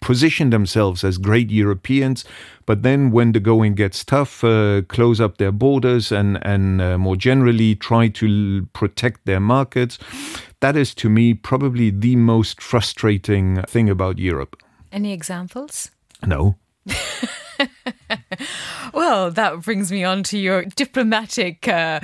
position 0.00 0.50
themselves 0.50 1.04
as 1.04 1.18
great 1.18 1.50
Europeans, 1.50 2.24
but 2.66 2.82
then 2.82 3.10
when 3.10 3.32
the 3.32 3.40
going 3.40 3.74
gets 3.74 4.04
tough, 4.04 4.44
uh, 4.44 4.82
close 4.88 5.20
up 5.20 5.38
their 5.38 5.52
borders 5.52 6.12
and, 6.12 6.38
and 6.44 6.80
uh, 6.80 6.98
more 6.98 7.16
generally 7.16 7.74
try 7.74 8.08
to 8.08 8.66
protect 8.72 9.24
their 9.24 9.40
markets, 9.40 9.98
that 10.60 10.76
is 10.76 10.94
to 10.94 11.08
me 11.08 11.34
probably 11.34 11.90
the 11.90 12.16
most 12.16 12.60
frustrating 12.60 13.62
thing 13.62 13.88
about 13.88 14.18
Europe. 14.18 14.60
Any 14.92 15.12
examples? 15.12 15.90
No. 16.26 16.56
well, 18.92 19.30
that 19.30 19.60
brings 19.62 19.90
me 19.90 20.04
on 20.04 20.22
to 20.24 20.38
your 20.38 20.64
diplomatic 20.64 21.68
uh, 21.68 22.00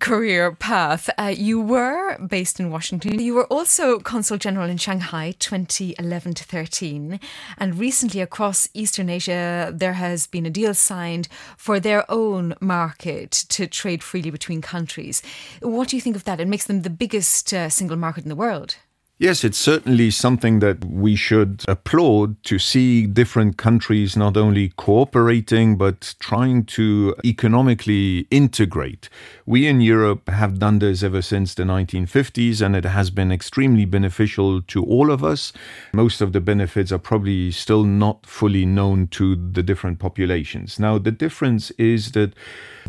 career 0.00 0.52
path. 0.52 1.10
Uh, 1.18 1.34
you 1.36 1.60
were 1.60 2.18
based 2.18 2.60
in 2.60 2.70
Washington. 2.70 3.18
You 3.18 3.34
were 3.34 3.46
also 3.46 3.98
consul 3.98 4.38
general 4.38 4.68
in 4.68 4.76
Shanghai 4.76 5.34
2011 5.38 6.34
to 6.34 6.44
13. 6.44 7.20
And 7.56 7.78
recently 7.78 8.20
across 8.20 8.68
Eastern 8.74 9.08
Asia, 9.08 9.72
there 9.74 9.94
has 9.94 10.26
been 10.26 10.46
a 10.46 10.50
deal 10.50 10.74
signed 10.74 11.28
for 11.56 11.80
their 11.80 12.10
own 12.10 12.54
market 12.60 13.30
to 13.48 13.66
trade 13.66 14.02
freely 14.02 14.30
between 14.30 14.60
countries. 14.60 15.22
What 15.60 15.88
do 15.88 15.96
you 15.96 16.02
think 16.02 16.16
of 16.16 16.24
that? 16.24 16.40
It 16.40 16.48
makes 16.48 16.66
them 16.66 16.82
the 16.82 16.90
biggest 16.90 17.52
uh, 17.52 17.68
single 17.68 17.96
market 17.96 18.24
in 18.24 18.28
the 18.28 18.36
world. 18.36 18.76
Yes, 19.20 19.42
it's 19.42 19.58
certainly 19.58 20.12
something 20.12 20.60
that 20.60 20.84
we 20.84 21.16
should 21.16 21.64
applaud 21.66 22.40
to 22.44 22.56
see 22.60 23.04
different 23.04 23.56
countries 23.56 24.16
not 24.16 24.36
only 24.36 24.68
cooperating 24.76 25.76
but 25.76 26.14
trying 26.20 26.64
to 26.66 27.16
economically 27.24 28.28
integrate. 28.30 29.08
We 29.44 29.66
in 29.66 29.80
Europe 29.80 30.28
have 30.28 30.60
done 30.60 30.78
this 30.78 31.02
ever 31.02 31.20
since 31.20 31.52
the 31.52 31.64
1950s 31.64 32.64
and 32.64 32.76
it 32.76 32.84
has 32.84 33.10
been 33.10 33.32
extremely 33.32 33.86
beneficial 33.86 34.62
to 34.62 34.84
all 34.84 35.10
of 35.10 35.24
us. 35.24 35.52
Most 35.92 36.20
of 36.20 36.32
the 36.32 36.40
benefits 36.40 36.92
are 36.92 36.98
probably 36.98 37.50
still 37.50 37.82
not 37.82 38.24
fully 38.24 38.66
known 38.66 39.08
to 39.08 39.34
the 39.34 39.64
different 39.64 39.98
populations. 39.98 40.78
Now, 40.78 40.96
the 40.96 41.10
difference 41.10 41.72
is 41.72 42.12
that 42.12 42.34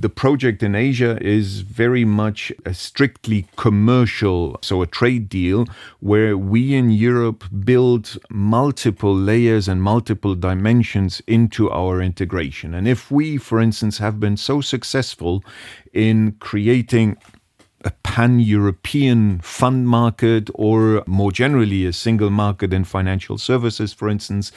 the 0.02 0.10
project 0.10 0.64
in 0.64 0.76
Asia 0.76 1.18
is 1.22 1.62
very 1.62 2.06
much 2.06 2.52
a 2.66 2.74
strictly 2.74 3.48
commercial, 3.58 4.58
so 4.62 4.82
a 4.82 4.88
trade 4.88 5.28
deal, 5.30 5.66
where 6.00 6.38
we 6.38 6.74
in 6.76 6.90
Europe 6.90 7.44
build 7.66 8.18
multiple 8.30 9.16
layers 9.16 9.68
and 9.68 9.82
multiple 9.82 10.36
dimensions 10.36 11.22
into 11.28 11.70
our 11.70 12.02
integration. 12.02 12.74
And 12.74 12.88
if 12.88 13.12
we, 13.12 13.38
for 13.38 13.60
instance, 13.60 13.98
have 13.98 14.20
been 14.20 14.38
so 14.38 14.62
successful 14.62 15.44
in 15.94 16.34
creating 16.40 17.18
a 17.86 17.92
pan 18.04 18.40
European 18.40 19.40
fund 19.40 19.88
market 19.88 20.50
or 20.54 21.04
more 21.08 21.32
generally 21.32 21.86
a 21.86 21.94
single 21.94 22.30
market 22.30 22.74
in 22.74 22.84
financial 22.84 23.38
services, 23.38 23.94
for 23.94 24.10
instance, 24.10 24.52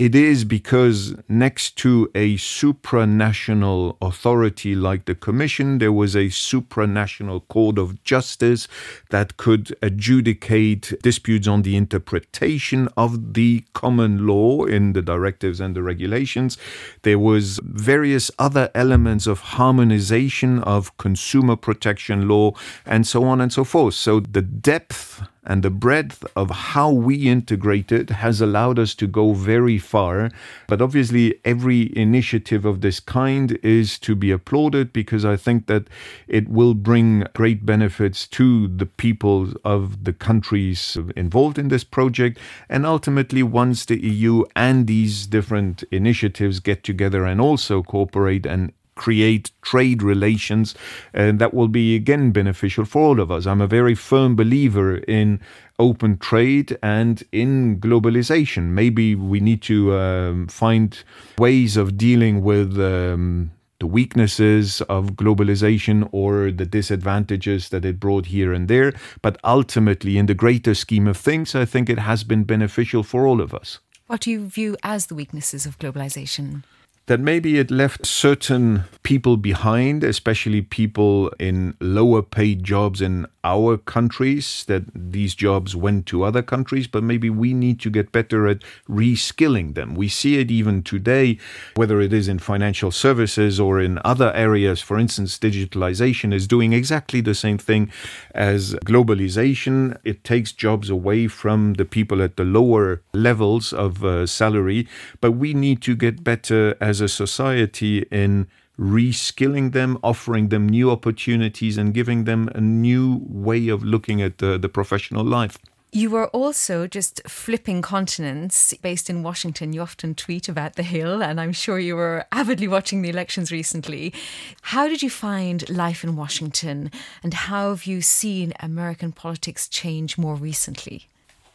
it 0.00 0.14
is 0.14 0.44
because 0.44 1.14
next 1.28 1.76
to 1.76 2.10
a 2.14 2.36
supranational 2.36 3.98
authority 4.00 4.74
like 4.74 5.04
the 5.04 5.14
Commission, 5.14 5.76
there 5.76 5.92
was 5.92 6.16
a 6.16 6.28
supranational 6.28 7.46
court 7.48 7.76
of 7.76 8.02
justice 8.02 8.66
that 9.10 9.36
could 9.36 9.76
adjudicate 9.82 10.94
disputes 11.02 11.46
on 11.46 11.60
the 11.60 11.76
interpretation 11.76 12.88
of 12.96 13.34
the 13.34 13.62
common 13.74 14.26
law 14.26 14.64
in 14.64 14.94
the 14.94 15.02
directives 15.02 15.60
and 15.60 15.76
the 15.76 15.82
regulations. 15.82 16.56
There 17.02 17.18
was 17.18 17.60
various 17.62 18.30
other 18.38 18.70
elements 18.74 19.26
of 19.26 19.40
harmonization 19.40 20.60
of 20.60 20.96
consumer 20.96 21.56
protection 21.56 22.26
law 22.26 22.54
and 22.86 23.06
so 23.06 23.24
on 23.24 23.40
and 23.40 23.52
so 23.52 23.64
forth. 23.64 23.94
So 23.94 24.20
the 24.20 24.42
depth 24.42 25.22
and 25.44 25.62
the 25.62 25.70
breadth 25.70 26.24
of 26.36 26.50
how 26.50 26.90
we 26.90 27.28
integrate 27.28 27.90
it 27.90 28.10
has 28.10 28.40
allowed 28.40 28.78
us 28.78 28.94
to 28.94 29.06
go 29.06 29.32
very 29.32 29.78
far. 29.78 30.30
But 30.66 30.82
obviously, 30.82 31.40
every 31.44 31.96
initiative 31.96 32.64
of 32.64 32.82
this 32.82 33.00
kind 33.00 33.58
is 33.62 33.98
to 34.00 34.14
be 34.14 34.30
applauded 34.30 34.92
because 34.92 35.24
I 35.24 35.36
think 35.36 35.66
that 35.66 35.88
it 36.28 36.48
will 36.48 36.74
bring 36.74 37.24
great 37.34 37.64
benefits 37.64 38.26
to 38.28 38.68
the 38.68 38.86
people 38.86 39.52
of 39.64 40.04
the 40.04 40.12
countries 40.12 40.96
involved 41.16 41.58
in 41.58 41.68
this 41.68 41.84
project. 41.84 42.38
And 42.68 42.84
ultimately, 42.84 43.42
once 43.42 43.86
the 43.86 43.98
EU 43.98 44.44
and 44.54 44.86
these 44.86 45.26
different 45.26 45.84
initiatives 45.90 46.60
get 46.60 46.84
together 46.84 47.24
and 47.24 47.40
also 47.40 47.82
cooperate 47.82 48.44
and 48.44 48.72
create 49.00 49.50
trade 49.62 50.02
relations 50.02 50.74
and 51.14 51.38
that 51.40 51.54
will 51.54 51.68
be 51.68 51.96
again 51.96 52.32
beneficial 52.32 52.84
for 52.84 53.00
all 53.02 53.18
of 53.18 53.30
us. 53.30 53.46
I'm 53.46 53.62
a 53.62 53.66
very 53.66 53.94
firm 53.94 54.36
believer 54.36 54.98
in 55.08 55.40
open 55.78 56.18
trade 56.18 56.76
and 56.82 57.22
in 57.32 57.80
globalization. 57.80 58.64
Maybe 58.82 59.14
we 59.14 59.40
need 59.40 59.62
to 59.62 59.94
um, 59.96 60.48
find 60.48 60.90
ways 61.38 61.78
of 61.78 61.96
dealing 61.96 62.42
with 62.42 62.78
um, 62.78 63.50
the 63.78 63.86
weaknesses 63.86 64.82
of 64.82 65.12
globalization 65.22 66.06
or 66.12 66.50
the 66.50 66.66
disadvantages 66.66 67.70
that 67.70 67.86
it 67.86 67.98
brought 67.98 68.26
here 68.26 68.52
and 68.52 68.68
there. 68.68 68.92
But 69.22 69.38
ultimately, 69.42 70.18
in 70.18 70.26
the 70.26 70.34
greater 70.34 70.74
scheme 70.74 71.08
of 71.08 71.16
things, 71.16 71.54
I 71.54 71.64
think 71.64 71.88
it 71.88 72.00
has 72.00 72.22
been 72.22 72.44
beneficial 72.44 73.02
for 73.02 73.26
all 73.26 73.40
of 73.40 73.54
us. 73.54 73.78
What 74.08 74.20
do 74.20 74.30
you 74.30 74.46
view 74.46 74.76
as 74.82 75.06
the 75.06 75.14
weaknesses 75.14 75.64
of 75.64 75.78
globalization? 75.78 76.64
That 77.10 77.18
maybe 77.18 77.58
it 77.58 77.72
left 77.72 78.06
certain 78.06 78.84
people 79.02 79.36
behind, 79.36 80.04
especially 80.04 80.62
people 80.62 81.28
in 81.40 81.74
lower 81.80 82.22
paid 82.22 82.62
jobs 82.62 83.02
in 83.02 83.26
our 83.42 83.76
countries, 83.78 84.64
that 84.68 84.84
these 84.94 85.34
jobs 85.34 85.74
went 85.74 86.06
to 86.06 86.22
other 86.22 86.42
countries, 86.42 86.86
but 86.86 87.02
maybe 87.02 87.28
we 87.28 87.52
need 87.52 87.80
to 87.80 87.90
get 87.90 88.12
better 88.12 88.46
at 88.46 88.62
reskilling 88.88 89.74
them. 89.74 89.96
We 89.96 90.08
see 90.08 90.38
it 90.38 90.52
even 90.52 90.84
today, 90.84 91.38
whether 91.74 92.00
it 92.00 92.12
is 92.12 92.28
in 92.28 92.38
financial 92.38 92.92
services 92.92 93.58
or 93.58 93.80
in 93.80 93.98
other 94.04 94.32
areas. 94.34 94.80
For 94.80 94.96
instance, 94.96 95.36
digitalization 95.36 96.32
is 96.32 96.46
doing 96.46 96.72
exactly 96.72 97.20
the 97.20 97.34
same 97.34 97.58
thing 97.58 97.90
as 98.36 98.74
globalization. 98.84 99.96
It 100.04 100.22
takes 100.22 100.52
jobs 100.52 100.90
away 100.90 101.26
from 101.26 101.74
the 101.74 101.84
people 101.84 102.22
at 102.22 102.36
the 102.36 102.44
lower 102.44 103.02
levels 103.12 103.72
of 103.72 104.04
uh, 104.04 104.26
salary, 104.26 104.86
but 105.20 105.32
we 105.32 105.54
need 105.54 105.82
to 105.82 105.96
get 105.96 106.22
better 106.22 106.76
as 106.80 106.99
a 107.00 107.08
society 107.08 108.06
in 108.10 108.48
reskilling 108.78 109.72
them, 109.72 109.98
offering 110.02 110.48
them 110.48 110.68
new 110.68 110.90
opportunities, 110.90 111.76
and 111.76 111.92
giving 111.92 112.24
them 112.24 112.48
a 112.54 112.60
new 112.60 113.20
way 113.28 113.68
of 113.68 113.84
looking 113.84 114.22
at 114.22 114.38
the, 114.38 114.58
the 114.58 114.68
professional 114.68 115.24
life. 115.24 115.58
You 115.92 116.08
were 116.10 116.28
also 116.28 116.86
just 116.86 117.20
flipping 117.28 117.82
continents 117.82 118.72
based 118.74 119.10
in 119.10 119.24
Washington. 119.24 119.72
You 119.72 119.82
often 119.82 120.14
tweet 120.14 120.48
about 120.48 120.76
the 120.76 120.84
Hill, 120.84 121.20
and 121.20 121.40
I'm 121.40 121.52
sure 121.52 121.80
you 121.80 121.96
were 121.96 122.26
avidly 122.30 122.68
watching 122.68 123.02
the 123.02 123.08
elections 123.08 123.50
recently. 123.50 124.14
How 124.62 124.86
did 124.86 125.02
you 125.02 125.10
find 125.10 125.68
life 125.68 126.04
in 126.04 126.14
Washington, 126.14 126.92
and 127.24 127.34
how 127.34 127.70
have 127.70 127.86
you 127.86 128.02
seen 128.02 128.54
American 128.60 129.10
politics 129.10 129.68
change 129.68 130.16
more 130.16 130.36
recently? 130.36 131.08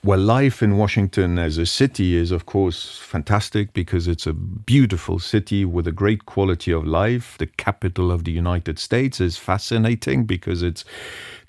Well, 0.05 0.19
life 0.19 0.61
in 0.61 0.77
Washington 0.77 1.39
as 1.39 1.57
a 1.57 1.65
city 1.65 2.15
is, 2.15 2.29
of 2.29 2.45
course, 2.45 2.99
fantastic 2.99 3.73
because 3.73 4.07
it's 4.07 4.27
a 4.27 4.33
beautiful 4.33 5.17
city 5.17 5.65
with 5.65 5.87
a 5.87 5.91
great 5.91 6.27
quality 6.27 6.71
of 6.71 6.85
life. 6.85 7.39
The 7.39 7.47
capital 7.47 8.11
of 8.11 8.23
the 8.23 8.31
United 8.31 8.77
States 8.77 9.19
is 9.19 9.37
fascinating 9.37 10.25
because 10.25 10.61
it's 10.61 10.85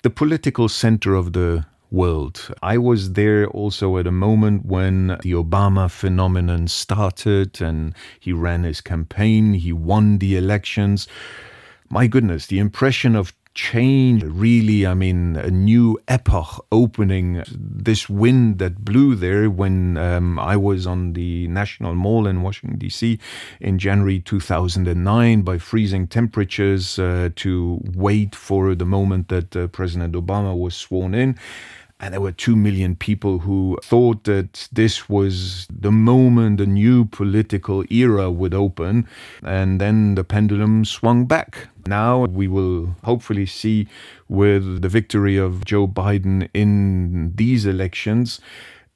the 0.01 0.09
political 0.09 0.69
center 0.69 1.13
of 1.13 1.33
the 1.33 1.67
world. 1.91 2.51
I 2.63 2.79
was 2.79 3.13
there 3.13 3.45
also 3.45 3.99
at 3.99 4.07
a 4.07 4.11
moment 4.11 4.65
when 4.65 5.19
the 5.21 5.33
Obama 5.33 5.87
phenomenon 5.87 6.67
started 6.67 7.61
and 7.61 7.93
he 8.19 8.33
ran 8.33 8.63
his 8.63 8.81
campaign, 8.81 9.53
he 9.53 9.71
won 9.71 10.17
the 10.17 10.35
elections. 10.35 11.07
My 11.89 12.07
goodness, 12.07 12.47
the 12.47 12.57
impression 12.57 13.15
of 13.15 13.36
change 13.57 14.23
really 14.23 14.85
i 14.85 14.93
mean 14.93 15.35
a 15.35 15.49
new 15.49 15.99
epoch 16.07 16.63
opening. 16.71 17.43
This 17.49 18.07
wind 18.07 18.59
that 18.59 18.85
blew 18.85 19.15
there 19.15 19.49
when 19.49 19.97
um, 19.97 20.37
i 20.37 20.55
was 20.55 20.85
on 20.85 21.13
the 21.13 21.47
national 21.47 21.95
mall 21.95 22.27
in 22.27 22.43
washington 22.43 22.77
dc 22.77 23.19
in 23.59 23.79
january 23.79 24.19
2009 24.19 25.41
by 25.41 25.57
freezing 25.57 26.05
temperatures 26.07 26.99
uh, 26.99 27.29
to 27.35 27.81
wait 27.95 28.35
for 28.35 28.75
the 28.75 28.85
moment 28.85 29.27
that 29.29 29.55
uh, 29.55 29.65
president 29.67 30.13
obama 30.13 30.55
was 30.55 30.75
sworn 30.75 31.15
in 31.15 31.35
and 31.99 32.13
there 32.13 32.21
were 32.21 32.31
2 32.31 32.55
million 32.55 32.95
people 32.95 33.39
who 33.39 33.77
thought 33.83 34.23
that 34.25 34.67
this 34.71 35.09
was 35.09 35.67
the 35.67 35.91
moment 35.91 36.61
a 36.61 36.65
new 36.65 37.05
political 37.05 37.83
era 37.89 38.29
would 38.29 38.53
open. 38.53 39.07
And 39.43 39.81
then 39.81 40.13
the 40.13 40.23
pendulum 40.23 40.85
swung 40.85 41.25
back. 41.25 41.69
Now 41.87 42.25
we 42.25 42.47
will 42.47 42.95
hopefully 43.03 43.47
see 43.47 43.87
with 44.29 44.81
the 44.83 44.89
victory 44.89 45.37
of 45.37 45.65
Joe 45.65 45.87
Biden 45.87 46.49
in 46.53 47.33
these 47.35 47.65
elections 47.65 48.39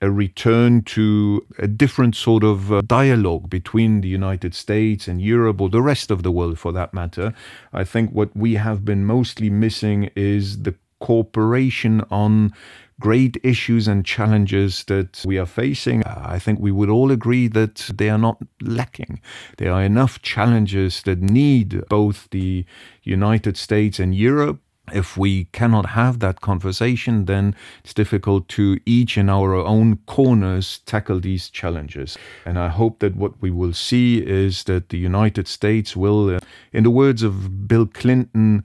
a 0.03 0.09
return 0.09 0.81
to 0.81 1.45
a 1.59 1.67
different 1.67 2.15
sort 2.15 2.43
of 2.43 2.73
uh, 2.73 2.81
dialogue 2.81 3.49
between 3.49 4.01
the 4.01 4.07
United 4.07 4.55
States 4.55 5.07
and 5.07 5.21
Europe 5.21 5.61
or 5.61 5.69
the 5.69 5.81
rest 5.81 6.09
of 6.09 6.23
the 6.23 6.31
world 6.31 6.57
for 6.57 6.71
that 6.71 6.91
matter. 6.93 7.33
I 7.71 7.83
think 7.83 8.11
what 8.11 8.35
we 8.35 8.55
have 8.55 8.83
been 8.83 9.05
mostly 9.05 9.51
missing 9.51 10.09
is 10.15 10.63
the 10.63 10.73
cooperation 10.99 12.01
on 12.09 12.53
great 13.01 13.37
issues 13.43 13.87
and 13.87 14.05
challenges 14.05 14.85
that 14.85 15.23
we 15.25 15.37
are 15.37 15.45
facing, 15.45 16.03
I 16.05 16.39
think 16.39 16.59
we 16.59 16.71
would 16.71 16.89
all 16.89 17.11
agree 17.11 17.47
that 17.49 17.89
they 17.93 18.09
are 18.09 18.17
not 18.17 18.37
lacking. 18.61 19.19
There 19.57 19.73
are 19.73 19.83
enough 19.83 20.21
challenges 20.21 21.01
that 21.03 21.19
need 21.19 21.83
both 21.89 22.29
the 22.29 22.65
United 23.03 23.57
States 23.57 23.99
and 23.99 24.15
Europe 24.15 24.61
if 24.93 25.17
we 25.17 25.45
cannot 25.45 25.85
have 25.87 26.19
that 26.19 26.41
conversation, 26.41 27.25
then 27.25 27.55
it's 27.83 27.93
difficult 27.93 28.47
to 28.49 28.79
each 28.85 29.17
in 29.17 29.29
our 29.29 29.55
own 29.55 29.97
corners 30.05 30.79
tackle 30.85 31.19
these 31.19 31.49
challenges. 31.49 32.17
And 32.45 32.59
I 32.59 32.67
hope 32.67 32.99
that 32.99 33.15
what 33.15 33.41
we 33.41 33.51
will 33.51 33.73
see 33.73 34.17
is 34.17 34.63
that 34.65 34.89
the 34.89 34.97
United 34.97 35.47
States 35.47 35.95
will, 35.95 36.39
in 36.73 36.83
the 36.83 36.89
words 36.89 37.23
of 37.23 37.67
Bill 37.67 37.85
Clinton, 37.85 38.63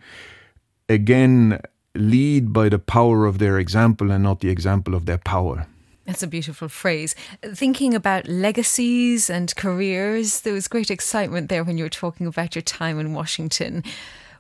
again 0.89 1.61
lead 1.99 2.53
by 2.53 2.69
the 2.69 2.79
power 2.79 3.27
of 3.27 3.39
their 3.39 3.59
example 3.59 4.11
and 4.11 4.23
not 4.25 4.41
the 4.41 4.51
example 4.51 4.95
of 4.95 5.07
their 5.07 5.19
power. 5.19 5.67
That's 6.07 6.23
a 6.23 6.29
beautiful 6.29 6.69
phrase. 6.69 7.17
Thinking 7.43 7.93
about 7.93 8.29
legacies 8.29 9.29
and 9.29 9.55
careers, 9.57 10.43
there 10.43 10.53
was 10.53 10.69
great 10.69 10.91
excitement 10.91 11.49
there 11.49 11.65
when 11.65 11.79
you 11.79 11.85
were 11.85 11.91
talking 11.91 12.27
about 12.27 12.55
your 12.55 12.63
time 12.63 13.01
in 13.01 13.13
Washington. 13.13 13.83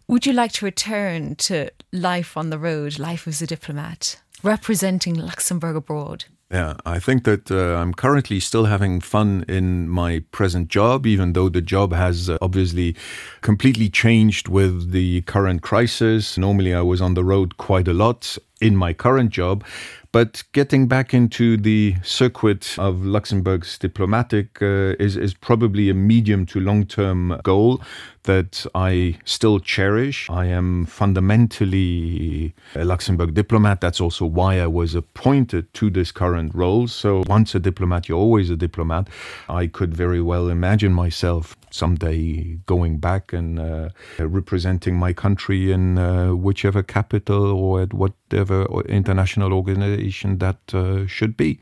Would 0.07 0.27
you 0.27 0.33
like 0.33 0.53
to 0.53 0.65
return 0.65 1.35
to 1.37 1.71
life 1.93 2.37
on 2.37 2.51
the 2.51 2.59
road, 2.59 3.01
life 3.01 3.27
as 3.27 3.43
a 3.43 3.47
diplomat, 3.47 4.21
representing 4.45 5.15
Luxembourg 5.15 5.75
abroad? 5.75 6.27
Yeah, 6.51 6.75
I 6.87 7.01
think 7.01 7.25
that 7.25 7.51
uh, 7.51 7.75
I'm 7.75 7.93
currently 7.93 8.39
still 8.39 8.67
having 8.67 9.01
fun 9.01 9.45
in 9.49 9.89
my 9.89 10.23
present 10.31 10.69
job, 10.69 11.05
even 11.05 11.33
though 11.33 11.49
the 11.49 11.61
job 11.61 11.93
has 11.93 12.31
uh, 12.31 12.39
obviously 12.41 12.95
completely 13.41 13.89
changed 13.89 14.47
with 14.47 14.93
the 14.93 15.23
current 15.23 15.63
crisis. 15.63 16.39
Normally, 16.39 16.73
I 16.73 16.83
was 16.83 17.01
on 17.01 17.15
the 17.15 17.25
road 17.25 17.57
quite 17.57 17.89
a 17.89 17.93
lot 17.93 18.39
in 18.61 18.77
my 18.77 18.93
current 18.93 19.31
job, 19.31 19.65
but 20.13 20.43
getting 20.53 20.89
back 20.89 21.13
into 21.13 21.59
the 21.59 21.95
circuit 22.03 22.75
of 22.79 23.05
Luxembourg's 23.05 23.77
diplomatic 23.77 24.63
uh, 24.63 24.95
is, 24.99 25.15
is 25.17 25.35
probably 25.35 25.91
a 25.91 25.95
medium 25.95 26.47
to 26.47 26.61
long 26.61 26.87
term 26.87 27.39
goal 27.43 27.83
that 28.23 28.67
I 28.75 29.19
still 29.25 29.61
cherish. 29.61 30.29
I 30.31 30.47
am 30.47 30.87
fundamentally 30.87 32.55
a 32.75 32.85
Luxembourg 32.85 33.35
diplomat. 33.35 33.81
That's 33.81 34.01
also 34.01 34.25
why 34.25 34.61
I 34.61 34.67
was 34.67 34.95
appointed 34.95 35.73
to 35.75 35.91
this 35.91 36.13
current 36.13 36.55
role. 36.55 36.89
So 36.89 37.23
once 37.27 37.55
a 37.55 37.61
diplomat, 37.61 38.09
you're 38.09 38.19
always 38.19 38.51
a 38.51 38.57
diplomat. 38.57 39.09
I 39.49 39.67
could 39.67 39.95
very 39.95 40.21
well 40.21 40.49
imagine 40.49 40.93
myself 40.93 41.57
someday 41.71 42.59
going 42.67 42.99
back 42.99 43.33
and 43.33 43.61
uh, 43.61 43.91
representing 44.19 44.97
my 44.97 45.13
country 45.13 45.71
in 45.71 45.99
uh, 45.99 46.35
whichever 46.35 46.83
capital 46.83 47.53
or 47.53 47.83
at 47.83 47.93
whatever 48.31 48.67
international 48.89 49.53
organization 49.53 50.39
that 50.39 50.75
uh, 50.75 51.07
should 51.07 51.37
be. 51.37 51.59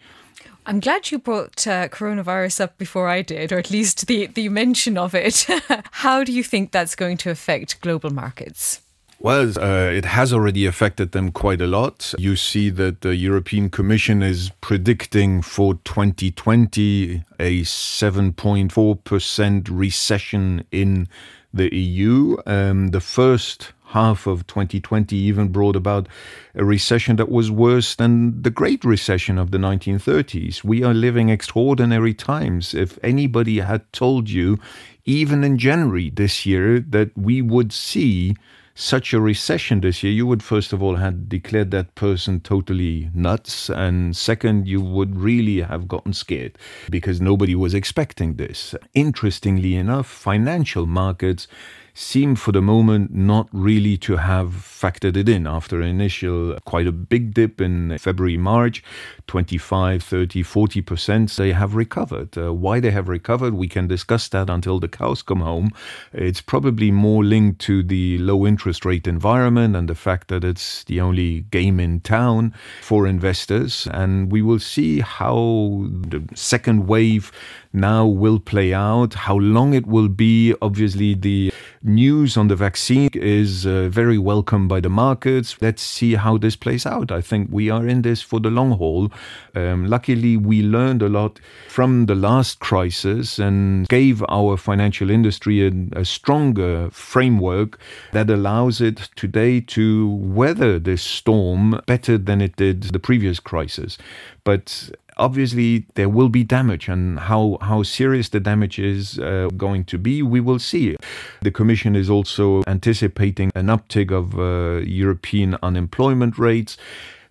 I'm 0.66 0.80
glad 0.80 1.10
you 1.10 1.18
brought 1.18 1.66
uh, 1.66 1.88
coronavirus 1.88 2.62
up 2.62 2.78
before 2.78 3.06
I 3.06 3.20
did, 3.20 3.52
or 3.52 3.58
at 3.58 3.70
least 3.70 4.06
the, 4.06 4.28
the 4.28 4.48
mention 4.48 4.96
of 4.96 5.14
it. 5.14 5.46
How 5.90 6.24
do 6.24 6.32
you 6.32 6.42
think 6.42 6.72
that's 6.72 6.94
going 6.94 7.18
to 7.18 7.30
affect 7.30 7.82
global 7.82 8.08
markets? 8.08 8.80
Well, 9.20 9.52
uh, 9.58 9.90
it 9.90 10.06
has 10.06 10.32
already 10.32 10.64
affected 10.66 11.12
them 11.12 11.30
quite 11.32 11.60
a 11.60 11.66
lot. 11.66 12.14
You 12.18 12.36
see 12.36 12.70
that 12.70 13.02
the 13.02 13.14
European 13.14 13.68
Commission 13.70 14.22
is 14.22 14.50
predicting 14.60 15.42
for 15.42 15.74
2020 15.84 17.22
a 17.38 17.60
7.4% 17.62 19.68
recession 19.70 20.64
in 20.72 21.08
the 21.52 21.74
EU. 21.74 22.36
Um, 22.46 22.88
the 22.88 23.00
first 23.00 23.73
half 23.94 24.26
of 24.26 24.44
2020 24.48 25.16
even 25.16 25.48
brought 25.48 25.76
about 25.76 26.08
a 26.56 26.64
recession 26.64 27.14
that 27.14 27.28
was 27.28 27.48
worse 27.48 27.94
than 27.94 28.42
the 28.42 28.50
Great 28.50 28.84
Recession 28.84 29.38
of 29.38 29.52
the 29.52 29.58
1930s. 29.58 30.64
We 30.64 30.82
are 30.82 30.92
living 30.92 31.28
extraordinary 31.28 32.12
times. 32.12 32.74
If 32.74 32.98
anybody 33.04 33.60
had 33.60 33.90
told 33.92 34.28
you, 34.28 34.58
even 35.04 35.44
in 35.44 35.58
January 35.58 36.10
this 36.10 36.44
year, 36.44 36.80
that 36.80 37.16
we 37.16 37.40
would 37.40 37.72
see 37.72 38.34
such 38.74 39.12
a 39.12 39.20
recession 39.20 39.80
this 39.80 40.02
year, 40.02 40.12
you 40.12 40.26
would 40.26 40.42
first 40.42 40.72
of 40.72 40.82
all 40.82 40.96
have 40.96 41.28
declared 41.28 41.70
that 41.70 41.94
person 41.94 42.40
totally 42.40 43.08
nuts. 43.14 43.70
And 43.70 44.16
second, 44.16 44.66
you 44.66 44.80
would 44.80 45.14
really 45.16 45.60
have 45.60 45.86
gotten 45.86 46.12
scared 46.12 46.58
because 46.90 47.20
nobody 47.20 47.54
was 47.54 47.74
expecting 47.74 48.34
this. 48.34 48.74
Interestingly 48.92 49.76
enough, 49.76 50.08
financial 50.08 50.86
markets 50.86 51.46
seem 51.94 52.34
for 52.34 52.50
the 52.50 52.60
moment 52.60 53.14
not 53.14 53.48
really 53.52 53.96
to 53.96 54.16
have 54.16 54.48
factored 54.48 55.16
it 55.16 55.28
in 55.28 55.46
after 55.46 55.80
an 55.80 55.86
initial 55.86 56.58
quite 56.64 56.88
a 56.88 56.92
big 56.92 57.32
dip 57.32 57.60
in 57.60 57.96
February, 57.98 58.36
March, 58.36 58.82
25, 59.28 60.02
30, 60.02 60.42
40%. 60.42 61.36
They 61.36 61.52
have 61.52 61.76
recovered. 61.76 62.36
Uh, 62.36 62.52
why 62.52 62.80
they 62.80 62.90
have 62.90 63.08
recovered, 63.08 63.54
we 63.54 63.68
can 63.68 63.86
discuss 63.86 64.28
that 64.28 64.50
until 64.50 64.80
the 64.80 64.88
cows 64.88 65.22
come 65.22 65.40
home. 65.40 65.70
It's 66.12 66.40
probably 66.40 66.90
more 66.90 67.24
linked 67.24 67.60
to 67.62 67.84
the 67.84 68.18
low 68.18 68.44
interest 68.44 68.84
rate 68.84 69.06
environment 69.06 69.76
and 69.76 69.88
the 69.88 69.94
fact 69.94 70.28
that 70.28 70.42
it's 70.42 70.82
the 70.84 71.00
only 71.00 71.42
game 71.52 71.78
in 71.78 72.00
town 72.00 72.54
for 72.82 73.06
investors. 73.06 73.86
And 73.92 74.32
we 74.32 74.42
will 74.42 74.58
see 74.58 75.00
how 75.00 75.86
the 75.88 76.24
second 76.34 76.88
wave 76.88 77.30
now 77.72 78.06
will 78.06 78.40
play 78.40 78.74
out. 78.74 79.14
How 79.14 79.36
long 79.36 79.74
it 79.74 79.86
will 79.86 80.08
be, 80.08 80.54
obviously, 80.60 81.14
the 81.14 81.52
news 81.84 82.36
on 82.38 82.48
the 82.48 82.56
vaccine 82.56 83.10
is 83.12 83.66
uh, 83.66 83.88
very 83.90 84.16
welcome 84.16 84.66
by 84.66 84.80
the 84.80 84.88
markets. 84.88 85.56
Let's 85.60 85.82
see 85.82 86.14
how 86.14 86.38
this 86.38 86.56
plays 86.56 86.86
out. 86.86 87.12
I 87.12 87.20
think 87.20 87.48
we 87.52 87.68
are 87.68 87.86
in 87.86 88.02
this 88.02 88.22
for 88.22 88.40
the 88.40 88.50
long 88.50 88.72
haul. 88.72 89.12
Um, 89.54 89.86
luckily, 89.86 90.38
we 90.38 90.62
learned 90.62 91.02
a 91.02 91.08
lot 91.08 91.38
from 91.68 92.06
the 92.06 92.14
last 92.14 92.58
crisis 92.58 93.38
and 93.38 93.86
gave 93.88 94.24
our 94.30 94.56
financial 94.56 95.10
industry 95.10 95.66
a, 95.66 95.72
a 96.00 96.04
stronger 96.06 96.88
framework 96.90 97.78
that 98.12 98.30
allows 98.30 98.80
it 98.80 99.10
today 99.14 99.60
to 99.60 100.08
weather 100.08 100.78
this 100.78 101.02
storm 101.02 101.80
better 101.86 102.16
than 102.16 102.40
it 102.40 102.56
did 102.56 102.82
the 102.84 102.98
previous 102.98 103.38
crisis. 103.38 103.98
But 104.42 104.90
obviously 105.16 105.86
there 105.94 106.08
will 106.08 106.28
be 106.28 106.44
damage 106.44 106.88
and 106.88 107.18
how 107.18 107.58
how 107.60 107.82
serious 107.82 108.28
the 108.28 108.40
damage 108.40 108.78
is 108.78 109.18
uh, 109.18 109.48
going 109.56 109.84
to 109.84 109.98
be 109.98 110.22
we 110.22 110.40
will 110.40 110.58
see. 110.58 110.96
The 111.42 111.50
commission 111.50 111.96
is 111.96 112.10
also 112.10 112.62
anticipating 112.66 113.50
an 113.54 113.66
uptick 113.66 114.10
of 114.10 114.38
uh, 114.38 114.84
european 114.84 115.56
unemployment 115.62 116.38
rates. 116.38 116.76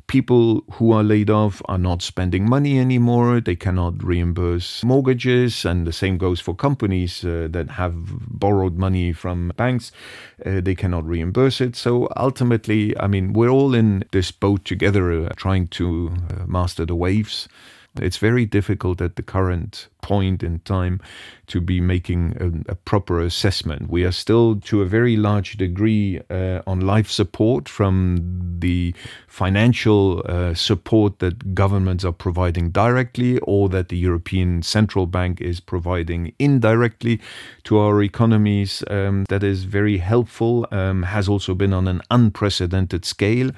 People 0.05 0.65
who 0.73 0.91
are 0.91 1.01
laid 1.01 1.29
off 1.29 1.61
are 1.65 1.77
not 1.77 2.01
spending 2.01 2.47
money 2.47 2.77
anymore. 2.77 3.39
They 3.39 3.55
cannot 3.55 4.03
reimburse 4.03 4.83
mortgages 4.83 5.63
and 5.63 5.87
the 5.87 5.93
same 5.93 6.17
goes 6.17 6.41
for 6.41 6.53
companies 6.53 7.23
uh, 7.23 7.47
that 7.51 7.71
have 7.71 7.95
borrowed 8.29 8.77
money 8.77 9.13
from 9.13 9.53
banks. 9.55 9.93
Uh, 10.45 10.59
they 10.59 10.75
cannot 10.75 11.05
reimburse 11.05 11.61
it. 11.61 11.77
So 11.77 12.09
ultimately 12.17 12.93
i 12.99 13.07
mean 13.07 13.33
we're 13.33 13.49
all 13.49 13.73
in 13.73 14.03
this 14.11 14.31
boat 14.31 14.65
together 14.65 15.11
uh, 15.11 15.29
trying 15.35 15.67
to 15.67 16.11
uh, 16.29 16.45
master 16.47 16.85
the 16.85 16.95
waves 16.95 17.47
it's 18.01 18.17
very 18.17 18.45
difficult 18.45 19.01
at 19.01 19.15
the 19.15 19.21
current 19.21 19.87
point 20.01 20.43
in 20.43 20.59
time 20.59 20.99
to 21.47 21.61
be 21.61 21.79
making 21.79 22.65
a, 22.67 22.71
a 22.71 22.75
proper 22.75 23.19
assessment. 23.19 23.89
We 23.89 24.03
are 24.03 24.11
still, 24.11 24.59
to 24.61 24.81
a 24.81 24.85
very 24.85 25.15
large 25.15 25.57
degree, 25.57 26.19
uh, 26.29 26.61
on 26.65 26.81
life 26.81 27.09
support 27.09 27.69
from 27.69 28.57
the 28.59 28.95
financial 29.27 30.23
uh, 30.25 30.53
support 30.55 31.19
that 31.19 31.53
governments 31.53 32.03
are 32.03 32.11
providing 32.11 32.71
directly 32.71 33.39
or 33.39 33.69
that 33.69 33.89
the 33.89 33.97
European 33.97 34.63
Central 34.63 35.05
Bank 35.05 35.39
is 35.39 35.59
providing 35.59 36.33
indirectly 36.39 37.21
to 37.63 37.77
our 37.77 38.01
economies. 38.01 38.83
Um, 38.89 39.25
that 39.29 39.43
is 39.43 39.65
very 39.65 39.99
helpful, 39.99 40.67
um, 40.71 41.03
has 41.03 41.29
also 41.29 41.53
been 41.53 41.73
on 41.73 41.87
an 41.87 42.01
unprecedented 42.09 43.05
scale. 43.05 43.51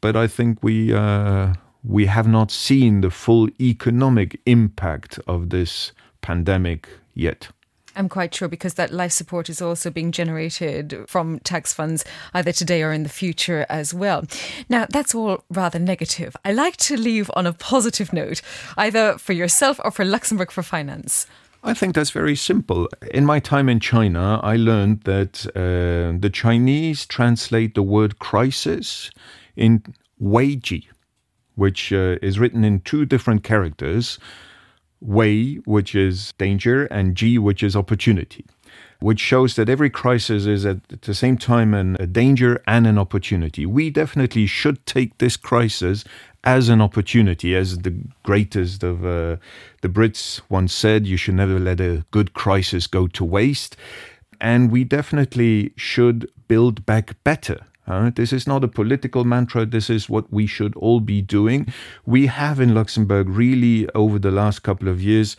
But 0.00 0.16
I 0.16 0.28
think 0.28 0.62
we. 0.62 0.94
Uh, 0.94 1.54
we 1.82 2.06
have 2.06 2.28
not 2.28 2.50
seen 2.50 3.00
the 3.00 3.10
full 3.10 3.48
economic 3.60 4.40
impact 4.46 5.18
of 5.26 5.50
this 5.50 5.92
pandemic 6.20 6.88
yet. 7.14 7.48
I'm 7.96 8.08
quite 8.08 8.34
sure 8.34 8.48
because 8.48 8.74
that 8.74 8.92
life 8.92 9.12
support 9.12 9.48
is 9.48 9.60
also 9.60 9.90
being 9.90 10.12
generated 10.12 11.04
from 11.08 11.40
tax 11.40 11.72
funds 11.72 12.04
either 12.34 12.52
today 12.52 12.82
or 12.82 12.92
in 12.92 13.02
the 13.02 13.08
future 13.08 13.66
as 13.68 13.92
well. 13.92 14.24
Now, 14.68 14.86
that's 14.88 15.14
all 15.14 15.44
rather 15.50 15.78
negative. 15.78 16.36
I 16.44 16.52
like 16.52 16.76
to 16.78 16.96
leave 16.96 17.30
on 17.34 17.46
a 17.46 17.52
positive 17.52 18.12
note, 18.12 18.42
either 18.76 19.18
for 19.18 19.32
yourself 19.32 19.80
or 19.84 19.90
for 19.90 20.04
Luxembourg 20.04 20.50
for 20.50 20.62
Finance. 20.62 21.26
I 21.62 21.74
think 21.74 21.94
that's 21.94 22.10
very 22.10 22.36
simple. 22.36 22.88
In 23.12 23.26
my 23.26 23.38
time 23.38 23.68
in 23.68 23.80
China, 23.80 24.40
I 24.42 24.56
learned 24.56 25.02
that 25.02 25.46
uh, 25.48 26.18
the 26.18 26.30
Chinese 26.32 27.04
translate 27.04 27.74
the 27.74 27.82
word 27.82 28.18
crisis 28.18 29.10
in 29.56 29.82
weiji 30.22 30.86
which 31.60 31.92
uh, 31.92 32.16
is 32.22 32.38
written 32.38 32.64
in 32.64 32.80
two 32.80 33.04
different 33.04 33.44
characters 33.44 34.18
Wei, 35.00 35.56
which 35.64 35.94
is 35.94 36.32
danger, 36.38 36.84
and 36.86 37.16
Ji, 37.16 37.38
which 37.38 37.62
is 37.62 37.74
opportunity, 37.74 38.44
which 39.00 39.18
shows 39.18 39.56
that 39.56 39.68
every 39.68 39.88
crisis 39.88 40.44
is 40.46 40.66
at 40.66 40.78
the 40.88 41.14
same 41.14 41.38
time 41.38 41.72
an, 41.72 41.96
a 41.98 42.06
danger 42.06 42.62
and 42.66 42.86
an 42.86 42.98
opportunity. 42.98 43.64
We 43.64 43.88
definitely 43.90 44.46
should 44.46 44.84
take 44.84 45.16
this 45.18 45.36
crisis 45.36 46.04
as 46.44 46.68
an 46.68 46.80
opportunity, 46.80 47.56
as 47.56 47.78
the 47.78 47.94
greatest 48.22 48.82
of 48.82 49.04
uh, 49.04 49.36
the 49.80 49.88
Brits 49.88 50.40
once 50.48 50.74
said, 50.74 51.06
you 51.06 51.16
should 51.16 51.34
never 51.34 51.58
let 51.58 51.80
a 51.80 52.04
good 52.10 52.34
crisis 52.34 52.86
go 52.86 53.06
to 53.08 53.24
waste. 53.24 53.76
And 54.40 54.70
we 54.70 54.84
definitely 54.84 55.72
should 55.76 56.30
build 56.48 56.84
back 56.86 57.22
better. 57.24 57.60
This 58.14 58.32
is 58.32 58.46
not 58.46 58.64
a 58.64 58.68
political 58.68 59.24
mantra. 59.24 59.66
This 59.66 59.90
is 59.90 60.08
what 60.08 60.32
we 60.32 60.46
should 60.46 60.74
all 60.76 61.00
be 61.00 61.20
doing. 61.22 61.72
We 62.06 62.26
have 62.26 62.60
in 62.60 62.74
Luxembourg 62.74 63.28
really, 63.28 63.88
over 63.94 64.18
the 64.18 64.30
last 64.30 64.62
couple 64.62 64.88
of 64.88 65.02
years, 65.02 65.36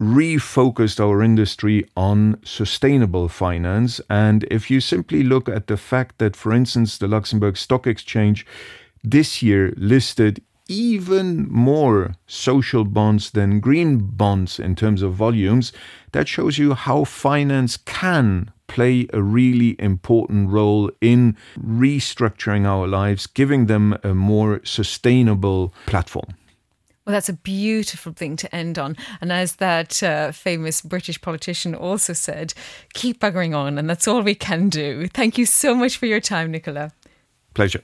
refocused 0.00 1.00
our 1.00 1.22
industry 1.22 1.88
on 1.96 2.38
sustainable 2.44 3.28
finance. 3.28 4.00
And 4.10 4.44
if 4.50 4.70
you 4.70 4.80
simply 4.80 5.22
look 5.22 5.48
at 5.48 5.66
the 5.66 5.76
fact 5.76 6.18
that, 6.18 6.36
for 6.36 6.52
instance, 6.52 6.98
the 6.98 7.08
Luxembourg 7.08 7.56
Stock 7.56 7.86
Exchange 7.86 8.46
this 9.02 9.42
year 9.42 9.72
listed 9.76 10.42
even 10.68 11.46
more 11.50 12.14
social 12.26 12.84
bonds 12.84 13.30
than 13.32 13.60
green 13.60 13.98
bonds 13.98 14.58
in 14.58 14.74
terms 14.74 15.02
of 15.02 15.12
volumes, 15.12 15.72
that 16.12 16.28
shows 16.28 16.58
you 16.58 16.74
how 16.74 17.04
finance 17.04 17.76
can 17.76 18.50
play 18.66 19.06
a 19.12 19.22
really 19.22 19.76
important 19.78 20.50
role 20.50 20.90
in 21.00 21.36
restructuring 21.58 22.64
our 22.66 22.86
lives, 22.86 23.26
giving 23.26 23.66
them 23.66 23.96
a 24.02 24.14
more 24.14 24.60
sustainable 24.64 25.72
platform. 25.86 26.34
Well, 27.06 27.12
that's 27.12 27.28
a 27.28 27.34
beautiful 27.34 28.12
thing 28.12 28.36
to 28.36 28.54
end 28.54 28.78
on. 28.78 28.96
And 29.20 29.30
as 29.30 29.56
that 29.56 30.02
uh, 30.02 30.32
famous 30.32 30.80
British 30.80 31.20
politician 31.20 31.74
also 31.74 32.14
said, 32.14 32.54
keep 32.94 33.20
buggering 33.20 33.54
on, 33.54 33.76
and 33.76 33.90
that's 33.90 34.08
all 34.08 34.22
we 34.22 34.34
can 34.34 34.70
do. 34.70 35.06
Thank 35.08 35.36
you 35.36 35.44
so 35.44 35.74
much 35.74 35.98
for 35.98 36.06
your 36.06 36.20
time, 36.20 36.50
Nicolas. 36.50 36.92
Pleasure. 37.52 37.82